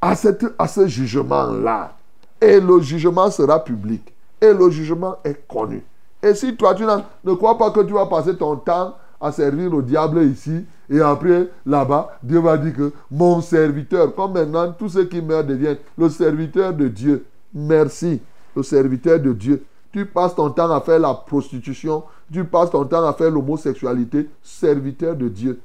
à, 0.00 0.14
ce 0.14 0.86
jugement-là. 0.86 1.96
Et 2.40 2.60
le 2.60 2.80
jugement 2.80 3.30
sera 3.30 3.62
public. 3.62 4.12
Et 4.40 4.52
le 4.52 4.70
jugement 4.70 5.16
est 5.24 5.46
connu. 5.48 5.82
Et 6.22 6.34
si 6.34 6.56
toi, 6.56 6.74
tu 6.74 6.84
ne 6.84 7.34
crois 7.34 7.56
pas 7.56 7.70
que 7.70 7.80
tu 7.80 7.92
vas 7.92 8.06
passer 8.06 8.36
ton 8.36 8.56
temps 8.56 8.94
à 9.20 9.32
servir 9.32 9.70
le 9.70 9.82
diable 9.82 10.22
ici, 10.24 10.64
et 10.90 11.00
après, 11.00 11.48
là-bas, 11.64 12.18
Dieu 12.22 12.40
va 12.40 12.58
dire 12.58 12.74
que 12.74 12.92
mon 13.10 13.40
serviteur, 13.40 14.14
comme 14.14 14.34
maintenant 14.34 14.72
tous 14.72 14.90
ceux 14.90 15.04
qui 15.04 15.22
meurent 15.22 15.44
deviennent 15.44 15.78
le 15.96 16.10
serviteur 16.10 16.74
de 16.74 16.88
Dieu. 16.88 17.24
Merci, 17.54 18.20
le 18.54 18.62
serviteur 18.62 19.18
de 19.18 19.32
Dieu. 19.32 19.64
Tu 19.94 20.06
passes 20.06 20.34
ton 20.34 20.50
temps 20.50 20.72
à 20.72 20.80
faire 20.80 20.98
la 20.98 21.14
prostitution, 21.14 22.02
tu 22.32 22.44
passes 22.44 22.70
ton 22.72 22.84
temps 22.84 23.06
à 23.06 23.12
faire 23.12 23.30
l'homosexualité, 23.30 24.28
serviteur 24.42 25.14
de 25.14 25.28
Dieu. 25.28 25.60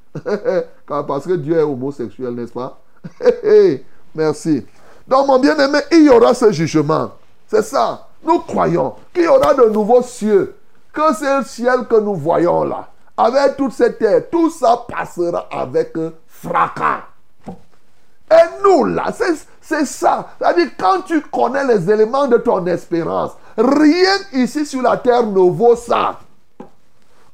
Parce 0.85 1.25
que 1.25 1.33
Dieu 1.33 1.57
est 1.57 1.63
homosexuel, 1.63 2.35
n'est-ce 2.35 2.53
pas? 2.53 2.79
Merci. 4.13 4.63
Donc, 5.07 5.25
mon 5.25 5.39
bien-aimé, 5.39 5.79
il 5.91 6.03
y 6.03 6.09
aura 6.09 6.35
ce 6.35 6.51
jugement. 6.51 7.09
C'est 7.47 7.63
ça. 7.63 8.07
Nous 8.23 8.37
croyons 8.41 8.93
qu'il 9.11 9.23
y 9.23 9.27
aura 9.27 9.55
de 9.55 9.63
nouveaux 9.63 10.03
cieux. 10.03 10.55
Que 10.93 11.39
le 11.39 11.43
ciel 11.43 11.87
que 11.89 11.99
nous 11.99 12.13
voyons 12.13 12.65
là. 12.65 12.87
Avec 13.17 13.57
toute 13.57 13.71
cette 13.71 13.97
terre, 13.97 14.29
tout 14.29 14.51
ça 14.51 14.85
passera 14.87 15.47
avec 15.49 15.97
fracas. 16.27 17.01
Et 18.31 18.63
nous 18.63 18.85
là, 18.85 19.11
c'est 19.11 19.85
ça. 19.85 20.27
C'est-à-dire, 20.37 20.69
quand 20.77 21.01
tu 21.01 21.19
connais 21.21 21.65
les 21.65 21.89
éléments 21.89 22.27
de 22.27 22.37
ton 22.37 22.63
espérance, 22.67 23.31
rien 23.59 24.17
ici 24.33 24.65
sur 24.65 24.81
la 24.81 24.97
terre 24.97 25.25
ne 25.25 25.49
vaut 25.49 25.75
ça. 25.75 26.19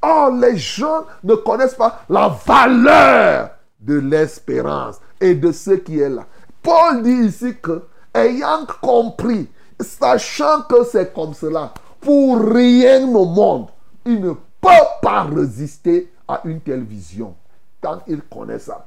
Oh, 0.04 0.30
les 0.40 0.58
gens 0.58 1.06
ne 1.24 1.36
connaissent 1.36 1.76
pas 1.76 2.02
la 2.10 2.28
valeur 2.46 3.52
de 3.80 4.00
l'espérance 4.00 5.00
et 5.20 5.36
de 5.36 5.52
ce 5.52 5.72
qui 5.72 6.00
est 6.00 6.10
là. 6.10 6.26
Paul 6.62 7.02
dit 7.04 7.28
ici 7.28 7.56
que, 7.62 7.84
ayant 8.14 8.66
compris, 8.82 9.50
sachant 9.80 10.64
que 10.64 10.84
c'est 10.84 11.14
comme 11.14 11.34
cela, 11.34 11.74
pour 12.02 12.40
rien 12.40 13.08
au 13.08 13.26
monde, 13.26 13.68
il 14.06 14.22
ne 14.22 14.34
peut 14.34 14.86
pas 15.02 15.24
résister 15.24 16.12
à 16.28 16.42
une 16.46 16.62
telle 16.62 16.84
vision. 16.84 17.36
Tant 17.82 18.02
il 18.08 18.22
connaît 18.22 18.60
ça. 18.60 18.86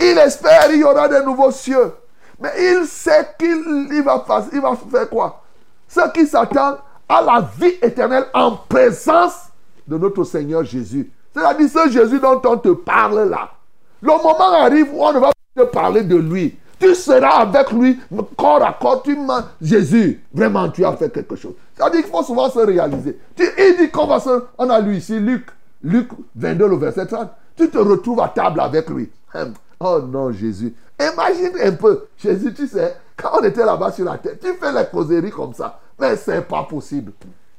Il 0.00 0.18
espère 0.18 0.68
qu'il 0.68 0.80
y 0.80 0.84
aura 0.84 1.08
de 1.08 1.22
nouveaux 1.24 1.50
cieux. 1.50 1.92
Mais 2.38 2.50
il 2.58 2.86
sait 2.86 3.28
qu'il 3.38 4.02
va, 4.02 4.24
il 4.52 4.60
va 4.60 4.76
faire 4.76 5.08
quoi? 5.08 5.42
Ceux 5.88 6.10
qui 6.12 6.26
s'attendent 6.26 6.78
à 7.08 7.22
la 7.22 7.48
vie 7.58 7.76
éternelle 7.82 8.26
en 8.34 8.52
présence 8.52 9.50
de 9.86 9.96
notre 9.96 10.24
Seigneur 10.24 10.64
Jésus. 10.64 11.10
C'est-à-dire 11.32 11.68
ce 11.68 11.90
Jésus 11.90 12.18
dont 12.18 12.40
on 12.44 12.56
te 12.56 12.70
parle 12.70 13.28
là. 13.28 13.50
Le 14.02 14.08
moment 14.08 14.52
arrive 14.62 14.92
où 14.92 15.02
on 15.02 15.12
ne 15.12 15.18
va 15.18 15.30
pas 15.54 15.64
te 15.64 15.68
parler 15.68 16.02
de 16.02 16.16
lui. 16.16 16.56
Tu 16.78 16.94
seras 16.94 17.40
avec 17.40 17.72
lui 17.72 17.98
corps 18.36 18.62
à 18.62 18.76
corps. 18.78 19.02
Tu 19.02 19.16
Jésus, 19.62 20.22
vraiment, 20.32 20.68
tu 20.68 20.84
as 20.84 20.92
fait 20.92 21.10
quelque 21.10 21.36
chose. 21.36 21.54
C'est-à-dire 21.74 22.02
qu'il 22.02 22.10
faut 22.10 22.22
souvent 22.22 22.50
se 22.50 22.58
réaliser. 22.58 23.18
Tu, 23.34 23.44
il 23.58 23.76
dit 23.78 23.90
qu'on 23.90 24.06
va 24.06 24.20
se... 24.20 24.44
On 24.58 24.68
a 24.68 24.80
lu 24.80 24.96
ici 24.96 25.18
Luc, 25.18 25.46
Luc 25.82 26.08
22, 26.34 26.68
le 26.68 26.76
verset 26.76 27.06
30. 27.06 27.30
Tu 27.56 27.70
te 27.70 27.78
retrouves 27.78 28.20
à 28.20 28.28
table 28.28 28.60
avec 28.60 28.88
lui. 28.90 29.10
Hum. 29.34 29.54
Oh 29.80 30.00
non, 30.00 30.32
Jésus. 30.32 30.74
Imagine 31.00 31.52
un 31.62 31.72
peu. 31.72 32.06
Jésus, 32.16 32.52
tu 32.52 32.66
sais, 32.66 32.96
quand 33.16 33.40
on 33.40 33.44
était 33.44 33.64
là-bas 33.64 33.92
sur 33.92 34.04
la 34.04 34.18
terre, 34.18 34.34
tu 34.40 34.52
fais 34.54 34.72
les 34.72 34.86
causeries 34.86 35.30
comme 35.30 35.54
ça. 35.54 35.78
Mais 35.98 36.16
c'est 36.16 36.42
pas 36.42 36.64
possible. 36.64 37.12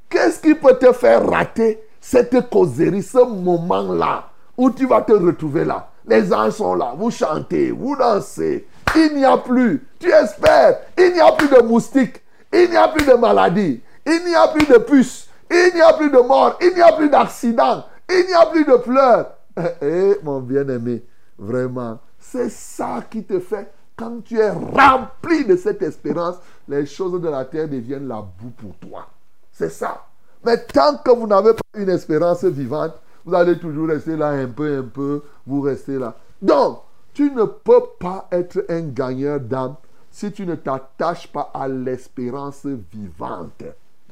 Qu'est-ce 0.10 0.39
qui 0.39 0.56
peut 0.56 0.78
te 0.78 0.91
faire 0.93 1.28
rater 1.28 1.84
cette 2.00 2.50
causerie, 2.50 3.04
ce 3.04 3.26
moment-là, 3.26 4.30
où 4.56 4.70
tu 4.70 4.86
vas 4.86 5.02
te 5.02 5.13
retrouver 5.13 5.65
là? 5.65 5.89
Les 6.06 6.32
anges 6.34 6.54
sont 6.54 6.76
là, 6.76 6.93
vous 6.98 7.12
chantez, 7.12 7.72
vous 7.72 7.96
dansez. 7.96 8.67
Il 8.96 9.15
n'y 9.15 9.26
a 9.26 9.38
plus. 9.38 9.86
Tu 10.00 10.10
espères. 10.10 10.80
Il 10.98 11.13
n'y 11.13 11.20
a 11.20 11.32
plus 11.34 11.50
de 11.50 11.62
moustiques. 11.62 12.24
Il 12.54 12.70
n'y 12.70 12.78
a 12.78 12.88
plus 12.88 13.06
de 13.06 13.13
maladies. 13.13 13.82
Il 14.06 14.26
n'y 14.26 14.36
a 14.36 14.48
plus 14.48 14.65
de 14.65 14.78
puces. 14.78 15.28
Il 15.52 15.72
n'y 15.76 15.82
a 15.82 15.93
plus 15.93 16.10
de 16.10 16.20
morts. 16.20 16.58
Il 16.62 16.74
n'y 16.74 16.82
a 16.82 16.93
plus 16.93 17.10
d'accidents. 17.10 17.84
Il 18.10 18.26
n'y 18.26 18.34
a 18.34 18.46
plus 18.46 18.63
de 18.63 18.78
pleurs. 18.78 19.34
Eh, 19.82 20.17
mon 20.24 20.39
bien-aimé, 20.39 21.04
vraiment, 21.38 22.00
c'est 22.20 22.50
ça 22.50 23.04
qui 23.10 23.24
te 23.24 23.39
fait, 23.39 23.72
quand 23.97 24.23
tu 24.23 24.39
es 24.39 24.49
rempli 24.49 25.43
de 25.45 25.57
cette 25.57 25.81
espérance, 25.81 26.36
les 26.67 26.86
choses 26.86 27.19
de 27.19 27.27
la 27.27 27.43
terre 27.45 27.67
deviennent 27.67 28.07
la 28.07 28.21
boue 28.21 28.51
pour 28.51 28.75
toi. 28.75 29.07
C'est 29.51 29.69
ça. 29.69 30.05
Mais 30.45 30.63
tant 30.65 30.97
que 30.97 31.12
vous 31.12 31.27
n'avez 31.27 31.53
pas 31.53 31.79
une 31.79 31.89
espérance 31.89 32.43
vivante, 32.45 32.93
vous 33.25 33.33
allez 33.33 33.60
toujours 33.60 33.88
rester 33.88 34.15
là 34.15 34.29
un 34.29 34.47
peu, 34.47 34.77
un 34.77 34.83
peu, 34.83 35.23
vous 35.45 35.62
restez 35.62 35.97
là. 35.97 36.15
Donc, 36.41 36.81
tu 37.13 37.31
ne 37.31 37.43
peux 37.43 37.81
pas 37.99 38.27
être 38.31 38.63
un 38.69 38.81
gagneur 38.81 39.39
d'âme 39.39 39.75
si 40.12 40.31
tu 40.31 40.45
ne 40.45 40.55
t'attaches 40.55 41.27
pas 41.27 41.51
à 41.53 41.67
l'espérance 41.67 42.65
vivante, 42.65 43.63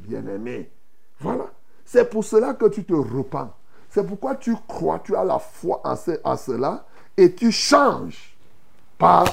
bien-aimé. 0.01 0.69
Voilà. 1.19 1.45
C'est 1.85 2.09
pour 2.09 2.25
cela 2.25 2.55
que 2.55 2.65
tu 2.65 2.83
te 2.83 2.93
repens. 2.93 3.51
C'est 3.89 4.05
pourquoi 4.05 4.35
tu 4.35 4.55
crois, 4.67 4.99
tu 4.99 5.15
as 5.15 5.23
la 5.23 5.39
foi 5.39 5.81
en, 5.83 5.95
cela 6.35 6.85
et 7.15 7.33
tu 7.33 7.51
changes 7.51 8.35
par 8.97 9.25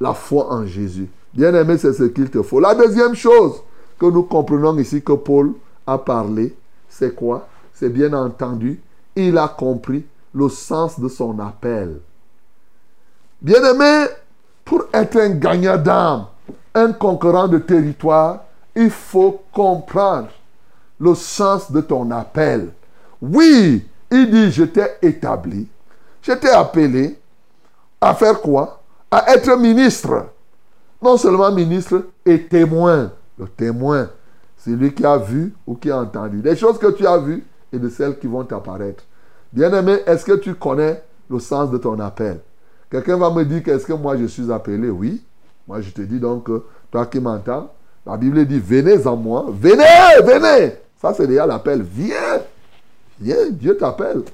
la 0.00 0.14
foi 0.14 0.52
en 0.52 0.66
Jésus. 0.66 1.08
Bien-aimé, 1.32 1.78
c'est 1.78 1.92
ce 1.92 2.04
qu'il 2.04 2.30
te 2.30 2.42
faut. 2.42 2.60
La 2.60 2.74
deuxième 2.74 3.14
chose 3.14 3.62
que 3.98 4.06
nous 4.06 4.22
comprenons 4.22 4.76
ici 4.78 5.02
que 5.02 5.12
Paul 5.12 5.52
a 5.86 5.98
parlé, 5.98 6.56
c'est 6.88 7.14
quoi? 7.14 7.48
C'est 7.74 7.90
bien 7.90 8.12
entendu, 8.12 8.80
il 9.14 9.36
a 9.36 9.48
compris 9.48 10.04
le 10.32 10.48
sens 10.48 10.98
de 10.98 11.08
son 11.08 11.38
appel. 11.38 12.00
Bien-aimé, 13.40 14.06
pour 14.64 14.84
être 14.92 15.16
un 15.18 15.30
gagnant 15.30 15.76
d'âme, 15.76 16.26
un 16.74 16.92
concurrent 16.92 17.48
de 17.48 17.58
territoire, 17.58 18.44
il 18.74 18.90
faut 18.90 19.42
comprendre 19.52 20.28
le 20.98 21.14
sens 21.14 21.70
de 21.70 21.80
ton 21.80 22.10
appel. 22.10 22.70
Oui, 23.20 23.86
il 24.10 24.30
dit, 24.30 24.50
je 24.50 24.64
t'ai 24.64 24.86
établi, 25.02 25.68
je 26.22 26.32
t'ai 26.32 26.50
appelé 26.50 27.18
à 28.00 28.14
faire 28.14 28.40
quoi? 28.40 28.82
À 29.16 29.32
être 29.34 29.56
ministre. 29.56 30.26
Non 31.00 31.16
seulement 31.16 31.50
ministre 31.50 32.02
et 32.26 32.42
témoin. 32.42 33.10
Le 33.38 33.46
témoin, 33.46 34.10
c'est 34.58 34.72
lui 34.72 34.92
qui 34.92 35.06
a 35.06 35.16
vu 35.16 35.54
ou 35.66 35.74
qui 35.74 35.90
a 35.90 36.00
entendu. 36.00 36.42
Les 36.44 36.54
choses 36.54 36.78
que 36.78 36.90
tu 36.90 37.06
as 37.06 37.16
vues 37.16 37.42
et 37.72 37.78
de 37.78 37.88
celles 37.88 38.18
qui 38.18 38.26
vont 38.26 38.44
t'apparaître. 38.44 39.04
Bien-aimé, 39.50 40.00
est-ce 40.04 40.22
que 40.22 40.34
tu 40.34 40.54
connais 40.54 41.02
le 41.30 41.38
sens 41.38 41.70
de 41.70 41.78
ton 41.78 41.98
appel? 41.98 42.40
Quelqu'un 42.90 43.16
va 43.16 43.30
me 43.30 43.42
dire 43.46 43.62
qu'est-ce 43.62 43.86
que 43.86 43.94
moi 43.94 44.18
je 44.18 44.26
suis 44.26 44.52
appelé? 44.52 44.90
Oui. 44.90 45.24
Moi 45.66 45.80
je 45.80 45.88
te 45.92 46.02
dis 46.02 46.20
donc, 46.20 46.50
toi 46.90 47.06
qui 47.06 47.18
m'entends, 47.18 47.72
la 48.04 48.18
Bible 48.18 48.44
dit 48.44 48.60
venez 48.60 49.06
en 49.06 49.16
moi. 49.16 49.46
Venez, 49.48 49.82
venez. 50.26 50.74
Ça 51.00 51.14
c'est 51.14 51.26
déjà 51.26 51.46
l'appel. 51.46 51.80
Viens. 51.80 52.42
Viens, 53.18 53.48
Dieu 53.50 53.78
t'appelle. 53.78 54.24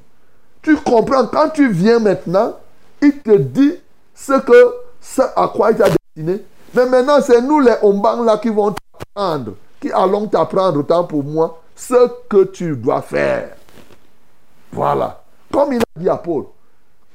Tu 0.61 0.75
comprends, 0.75 1.27
quand 1.27 1.51
tu 1.51 1.71
viens 1.71 2.01
maintenant, 2.01 2.57
il 3.01 3.21
te 3.21 3.37
dit 3.37 3.75
ce 4.15 4.41
que, 4.41 4.75
ce 5.01 5.23
à 5.23 5.51
quoi 5.55 5.71
il 5.71 5.77
t'a 5.77 5.89
destiné. 5.89 6.45
Mais 6.75 6.87
maintenant, 6.87 7.21
c'est 7.21 7.41
nous 7.41 7.61
les 7.61 7.75
Ombang 7.83 8.25
là 8.25 8.39
qui 8.39 8.49
vont 8.49 8.75
t'apprendre, 8.75 9.53
qui 9.81 9.91
allons 9.93 10.27
t'apprendre 10.27 10.81
autant 10.81 11.05
pour 11.05 11.23
moi 11.25 11.61
ce 11.75 12.09
que 12.29 12.45
tu 12.45 12.77
dois 12.77 13.03
faire. 13.03 13.57
Voilà. 14.73 15.23
Comme 15.53 15.75
il 15.75 15.81
a 15.81 16.01
dit 16.01 16.09
à 16.09 16.17
Paul, 16.17 16.47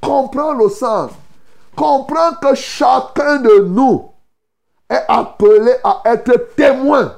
comprends 0.02 0.54
le 0.54 0.70
sens 0.70 1.12
comprends 1.78 2.34
que 2.42 2.56
chacun 2.56 3.38
de 3.38 3.60
nous 3.60 4.10
est 4.90 5.04
appelé 5.08 5.74
à 5.84 6.02
être 6.06 6.56
témoin 6.56 7.16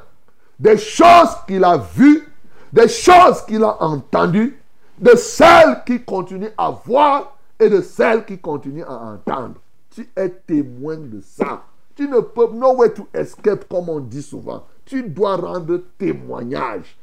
des 0.60 0.78
choses 0.78 1.30
qu'il 1.48 1.64
a 1.64 1.78
vues, 1.78 2.28
des 2.74 2.90
choses 2.90 3.42
qu'il 3.48 3.64
a 3.64 3.82
entendues, 3.82 4.62
de 5.00 5.16
celles 5.16 5.82
qu'il 5.86 6.04
continue 6.04 6.50
à 6.58 6.72
voir 6.86 7.38
et 7.58 7.70
de 7.70 7.82
celles 7.82 8.26
qu'il 8.26 8.42
continue 8.42 8.84
à 8.84 9.14
entendre. 9.14 9.56
Tu 9.94 10.10
es 10.16 10.30
témoin 10.30 10.98
de 10.98 11.22
ça. 11.22 11.64
Tu 11.96 12.08
ne 12.08 12.20
peux 12.20 12.50
no 12.54 12.76
way 12.76 12.94
to 12.94 13.08
escape 13.14 13.68
comme 13.68 13.90
on 13.90 14.00
dit 14.00 14.22
souvent. 14.22 14.64
Tu 14.86 15.04
dois 15.04 15.36
rendre 15.36 15.82
témoignage. 15.98 16.98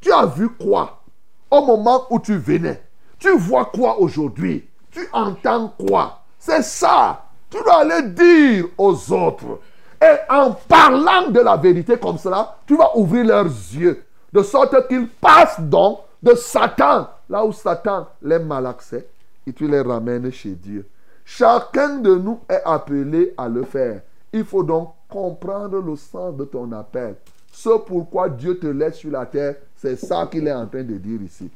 Tu 0.00 0.12
as 0.12 0.26
vu 0.26 0.48
quoi 0.50 1.02
au 1.50 1.64
moment 1.64 2.06
où 2.10 2.18
tu 2.20 2.36
venais? 2.36 2.82
Tu 3.18 3.30
vois 3.36 3.66
quoi 3.66 3.98
aujourd'hui? 3.98 4.68
Tu 4.90 5.08
entends 5.12 5.68
quoi? 5.68 6.20
C'est 6.38 6.62
ça. 6.62 7.24
Tu 7.48 7.56
dois 7.62 7.80
aller 7.80 8.08
dire 8.10 8.66
aux 8.76 9.12
autres. 9.12 9.60
Et 10.02 10.16
en 10.28 10.52
parlant 10.52 11.30
de 11.30 11.40
la 11.40 11.56
vérité 11.56 11.96
comme 11.96 12.18
cela, 12.18 12.58
tu 12.66 12.76
vas 12.76 12.96
ouvrir 12.96 13.24
leurs 13.24 13.44
yeux. 13.44 14.04
De 14.32 14.42
sorte 14.42 14.88
qu'ils 14.88 15.08
passent 15.08 15.60
donc 15.60 16.00
de 16.22 16.34
Satan, 16.34 17.08
là 17.30 17.44
où 17.44 17.52
Satan 17.52 18.08
les 18.20 18.38
mal 18.38 18.66
accès, 18.66 19.06
et 19.46 19.52
tu 19.52 19.68
les 19.68 19.80
ramènes 19.80 20.30
chez 20.32 20.50
Dieu. 20.50 20.86
Chacun 21.24 21.98
de 21.98 22.14
nous 22.14 22.40
est 22.48 22.62
appelé 22.64 23.34
à 23.36 23.48
le 23.48 23.64
faire. 23.64 24.02
Il 24.32 24.44
faut 24.44 24.62
donc 24.62 24.94
comprendre 25.08 25.80
le 25.80 25.96
sens 25.96 26.36
de 26.36 26.44
ton 26.44 26.70
appel. 26.72 27.16
Ce 27.50 27.78
pourquoi 27.78 28.28
Dieu 28.28 28.58
te 28.58 28.66
laisse 28.66 28.96
sur 28.96 29.10
la 29.10 29.26
terre, 29.26 29.56
c'est 29.76 29.96
ça 29.96 30.26
qu'il 30.30 30.46
est 30.46 30.52
en 30.52 30.66
train 30.66 30.82
de 30.82 30.96
dire 30.96 31.22
ici. 31.22 31.50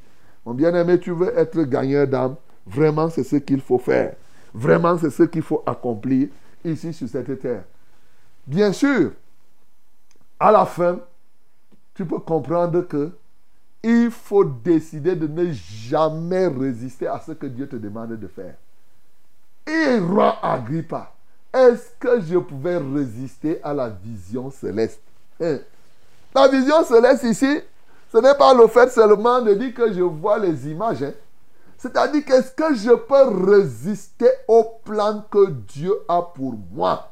Mon 0.47 0.55
bien-aimé, 0.55 0.99
tu 0.99 1.11
veux 1.11 1.37
être 1.37 1.61
gagneur 1.63 2.07
d'âme, 2.07 2.37
vraiment 2.67 3.11
c'est 3.11 3.25
ce 3.25 3.37
qu'il 3.37 3.61
faut 3.61 3.79
faire. 3.79 4.15
Vraiment, 4.55 4.97
c'est 4.99 5.11
ce 5.11 5.23
qu'il 5.25 5.43
faut 5.43 5.63
accomplir 5.67 6.29
ici 6.65 6.93
sur 6.93 7.09
cette 7.09 7.41
terre. 7.41 7.65
Bien 8.47 8.73
sûr, 8.73 9.13
à 10.41 10.51
la 10.51 10.65
fin, 10.65 11.01
tu 11.95 12.05
peux 12.05 12.19
comprendre 12.19 12.83
que 12.83 13.11
il 13.83 14.11
faut 14.11 14.45
décider 14.45 15.15
de 15.15 15.27
ne 15.27 15.53
jamais 15.53 16.49
résister 16.49 17.07
à 17.07 17.21
ce 17.21 17.33
que 17.33 17.47
Dieu 17.47 17.69
te 17.69 17.77
demande 17.77 18.19
de 18.19 18.27
faire. 18.27 18.55
Et 19.69 19.99
roi 19.99 20.39
Agrippa, 20.43 21.13
est-ce 21.53 21.91
que 22.01 22.23
je 22.23 22.39
pouvais 22.39 22.79
résister 22.79 23.61
à 23.63 23.75
la 23.75 23.91
vision 23.91 24.51
céleste? 24.51 25.03
Hein? 25.43 25.59
La 26.35 26.49
vision 26.49 26.83
céleste 26.85 27.25
ici, 27.25 27.61
ce 28.11 28.17
n'est 28.19 28.35
pas 28.35 28.55
le 28.55 28.67
fait 28.67 28.91
seulement 28.91 29.43
de 29.43 29.53
dire 29.53 29.75
que 29.75 29.93
je 29.93 30.01
vois 30.01 30.39
les 30.39 30.69
images. 30.69 31.03
Hein. 31.03 31.13
C'est-à-dire 31.77 32.25
qu'est-ce 32.25 32.53
que 32.53 32.75
je 32.75 32.93
peux 32.93 33.51
résister 33.51 34.31
au 34.49 34.65
plan 34.85 35.23
que 35.31 35.51
Dieu 35.51 35.95
a 36.09 36.23
pour 36.23 36.55
moi? 36.73 37.11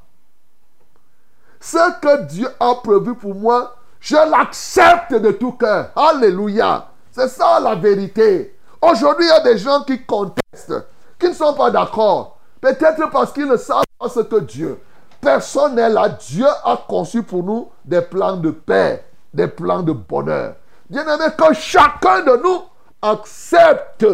Ce 1.61 2.01
que 2.01 2.23
Dieu 2.23 2.49
a 2.59 2.75
prévu 2.77 3.15
pour 3.17 3.35
moi, 3.35 3.77
je 4.01 4.17
l'accepte 4.17 5.13
de 5.13 5.33
tout 5.33 5.53
cœur. 5.53 5.91
Alléluia. 5.95 6.89
C'est 7.13 7.29
ça 7.29 7.61
la 7.61 7.75
vérité. 7.75 8.57
Aujourd'hui, 8.81 9.27
il 9.27 9.29
y 9.29 9.33
a 9.33 9.41
des 9.41 9.59
gens 9.59 9.83
qui 9.83 10.03
contestent, 10.05 10.75
qui 11.19 11.29
ne 11.29 11.35
sont 11.35 11.55
pas 11.55 11.71
d'accord. 11.71 12.36
Peut-être 12.61 13.11
parce 13.11 13.33
qu'ils 13.33 13.49
ne 13.49 13.57
savent 13.57 13.85
pas 13.99 14.09
ce 14.09 14.21
que 14.21 14.41
Dieu. 14.41 14.79
Personne 15.21 15.75
n'est 15.75 15.89
là. 15.89 16.09
Dieu 16.09 16.47
a 16.65 16.77
conçu 16.89 17.23
pour 17.23 17.43
nous 17.43 17.69
des 17.85 18.03
plans 18.03 18.37
de 18.37 18.51
paix, 18.51 19.05
des 19.33 19.49
plans 19.49 19.83
de 19.83 19.93
bonheur. 19.93 20.57
Bien-aimé, 20.89 21.25
que 21.37 21.55
chacun 21.55 22.23
de 22.23 22.43
nous 22.43 22.63
accepte 23.03 24.07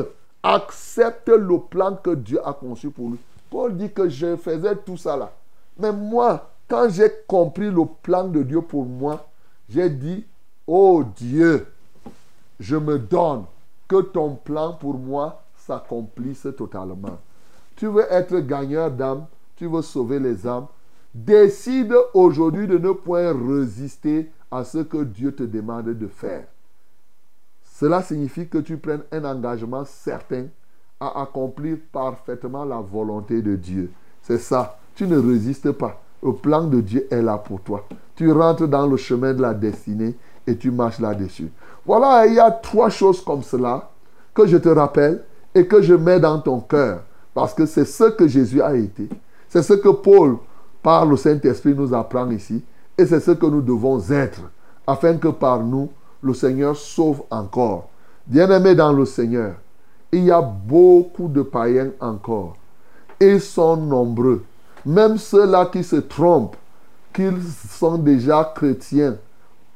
accepte 0.43 1.29
le 1.29 1.59
plan 1.61 1.97
que 1.97 2.15
Dieu 2.15 2.41
a 2.45 2.53
conçu 2.53 2.91
pour 2.91 3.11
lui. 3.11 3.19
Paul 3.51 3.77
dit 3.77 3.93
que 3.93 4.09
je 4.09 4.37
faisais 4.37 4.77
tout 4.77 4.97
ça 4.97 5.17
là. 5.17 5.31
Mais 5.79 5.93
moi, 5.93 6.51
quand 6.69 6.89
j'ai 6.91 7.11
compris 7.27 7.71
le 7.71 7.85
plan 8.03 8.25
de 8.25 8.43
Dieu 8.43 8.63
pour 8.63 8.85
moi, 8.85 9.27
j'ai 9.69 9.91
dit, 9.91 10.27
oh 10.67 11.05
Dieu, 11.17 11.67
je 12.59 12.77
me 12.77 12.99
donne 12.99 13.45
que 13.89 14.01
ton 14.01 14.35
plan 14.37 14.73
pour 14.73 14.95
moi 14.95 15.43
s'accomplisse 15.57 16.47
totalement. 16.57 17.19
Tu 17.77 17.87
veux 17.87 18.07
être 18.11 18.39
gagneur 18.39 18.91
d'âme, 18.91 19.27
tu 19.57 19.67
veux 19.67 19.83
sauver 19.83 20.19
les 20.19 20.47
âmes. 20.47 20.67
Décide 21.15 21.95
aujourd'hui 22.15 22.67
de 22.67 22.79
ne 22.79 22.93
point 22.93 23.33
résister 23.33 24.31
à 24.51 24.65
ce 24.65 24.79
que 24.79 25.05
Dieu 25.05 25.35
te 25.35 25.43
demande 25.43 25.91
de 25.91 26.07
faire. 26.07 26.45
Cela 27.63 28.03
signifie 28.03 28.49
que 28.49 28.59
tu 28.59 28.77
prennes 28.77 29.03
un 29.11 29.25
engagement 29.25 29.85
certain 29.85 30.47
à 31.01 31.23
accomplir 31.23 31.79
parfaitement 31.91 32.65
la 32.65 32.81
volonté 32.81 33.43
de 33.43 33.57
Dieu. 33.57 33.91
C'est 34.23 34.39
ça 34.39 34.79
tu 34.95 35.07
ne 35.07 35.19
résistes 35.19 35.73
pas. 35.73 36.01
Le 36.23 36.33
plan 36.33 36.65
de 36.65 36.81
Dieu 36.81 37.07
est 37.11 37.23
là 37.23 37.39
pour 37.39 37.61
toi. 37.61 37.87
Tu 38.15 38.31
rentres 38.31 38.69
dans 38.69 38.87
le 38.87 38.97
chemin 38.97 39.35
de 39.35 39.43
la 39.43 39.55
destinée 39.55 40.15
et 40.47 40.57
tu 40.57 40.71
marches 40.71 41.01
là-dessus. 41.01 41.51
Voilà, 41.85 42.27
il 42.27 42.35
y 42.35 42.41
a 42.41 42.51
trois 42.51 42.91
choses 42.91 43.25
comme 43.25 43.43
cela 43.43 43.91
que 44.35 44.47
je 44.47 44.57
te 44.57 44.69
rappelle 44.69 45.25
et 45.55 45.67
que 45.67 45.83
je 45.83 45.95
mets 45.95 46.21
dans 46.21 46.41
ton 46.41 46.61
cœur. 46.61 47.03
Parce 47.35 47.55
que 47.55 47.67
c'est 47.67 47.85
ce 47.85 48.05
que 48.05 48.29
Jésus 48.29 48.61
a 48.61 48.75
été. 48.75 49.09
C'est 49.49 49.63
ce 49.63 49.75
que 49.75 49.89
Paul, 49.89 50.37
par 50.83 51.07
le 51.07 51.17
Saint-Esprit, 51.17 51.75
nous 51.75 51.95
apprend 51.95 52.31
ici. 52.31 52.63
Et 52.97 53.07
c'est 53.07 53.21
ce 53.21 53.31
que 53.33 53.47
nous 53.47 53.63
devons 53.63 54.01
être. 54.11 54.43
Afin 54.87 55.17
que 55.17 55.29
par 55.29 55.61
nous, 55.61 55.91
le 56.23 56.35
Seigneur 56.35 56.77
sauve 56.77 57.23
encore. 57.31 57.89
Bien-aimés 58.27 58.75
dans 58.75 58.93
le 58.93 59.05
Seigneur, 59.05 59.55
il 60.11 60.25
y 60.25 60.31
a 60.31 60.43
beaucoup 60.43 61.29
de 61.29 61.43
païens 61.43 61.91
encore. 62.01 62.57
Ils 63.21 63.41
sont 63.41 63.77
nombreux. 63.77 64.45
Même 64.85 65.17
ceux-là 65.17 65.67
qui 65.67 65.83
se 65.83 65.97
trompent, 65.97 66.57
qu'ils 67.13 67.43
sont 67.71 67.99
déjà 67.99 68.53
chrétiens, 68.55 69.17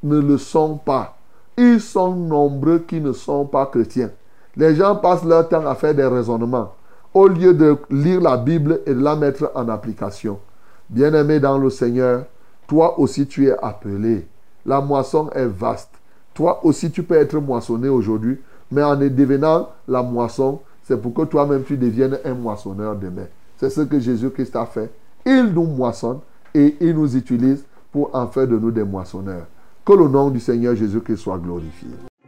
ne 0.03 0.19
le 0.19 0.39
sont 0.39 0.77
pas. 0.77 1.17
Ils 1.57 1.81
sont 1.81 2.15
nombreux 2.15 2.81
qui 2.81 3.01
ne 3.01 3.13
sont 3.13 3.47
pas 3.47 3.67
chrétiens. 3.67 4.11
Les 4.57 4.75
gens 4.75 4.97
passent 4.97 5.25
leur 5.25 5.49
temps 5.49 5.67
à 5.67 5.75
faire 5.75 5.95
des 5.95 6.07
raisonnements 6.07 6.73
au 7.17 7.29
lieu 7.29 7.55
de 7.55 7.79
lire 7.89 8.21
la 8.21 8.37
Bible 8.37 8.81
et 8.85 8.93
de 8.93 9.01
la 9.01 9.17
mettre 9.17 9.51
en 9.55 9.71
application. 9.71 10.39
Bien-aimé 10.91 11.41
dans 11.41 11.57
le 11.57 11.71
Seigneur, 11.71 12.27
toi 12.67 13.01
aussi 13.01 13.27
tu 13.27 13.49
es 13.49 13.57
appelé. 13.63 14.27
La 14.67 14.83
moisson 14.83 15.31
est 15.31 15.47
vaste. 15.47 15.93
Toi 16.35 16.61
aussi 16.63 16.91
tu 16.91 17.03
peux 17.03 17.15
être 17.15 17.39
moissonné 17.39 17.89
aujourd'hui, 17.89 18.39
mais 18.71 18.83
en 18.83 18.97
devenant 18.97 19.71
la 19.89 20.03
moisson, 20.03 20.61
c'est 20.83 21.01
pour 21.01 21.15
que 21.15 21.23
toi-même 21.23 21.65
tu 21.65 21.79
deviennes 21.79 22.19
un 22.23 22.35
moissonneur 22.35 22.95
demain. 22.95 23.29
C'est 23.57 23.71
ce 23.71 23.81
que 23.81 23.99
Jésus-Christ 23.99 24.55
a 24.55 24.67
fait. 24.67 24.91
Il 25.25 25.55
nous 25.55 25.65
moissonne 25.65 26.19
et 26.53 26.77
il 26.83 26.95
nous 26.95 27.17
utilise 27.17 27.65
pour 27.93 28.15
en 28.15 28.27
faire 28.27 28.47
de 28.47 28.59
nous 28.59 28.71
des 28.71 28.85
moissonneurs. 28.85 29.47
Que 29.87 29.95
le 29.95 30.07
nom 30.07 30.29
du 30.29 30.39
Seigneur 30.39 30.77
Jésus-Christ 30.77 31.17
soit 31.17 31.39
glorifié. 31.39 31.89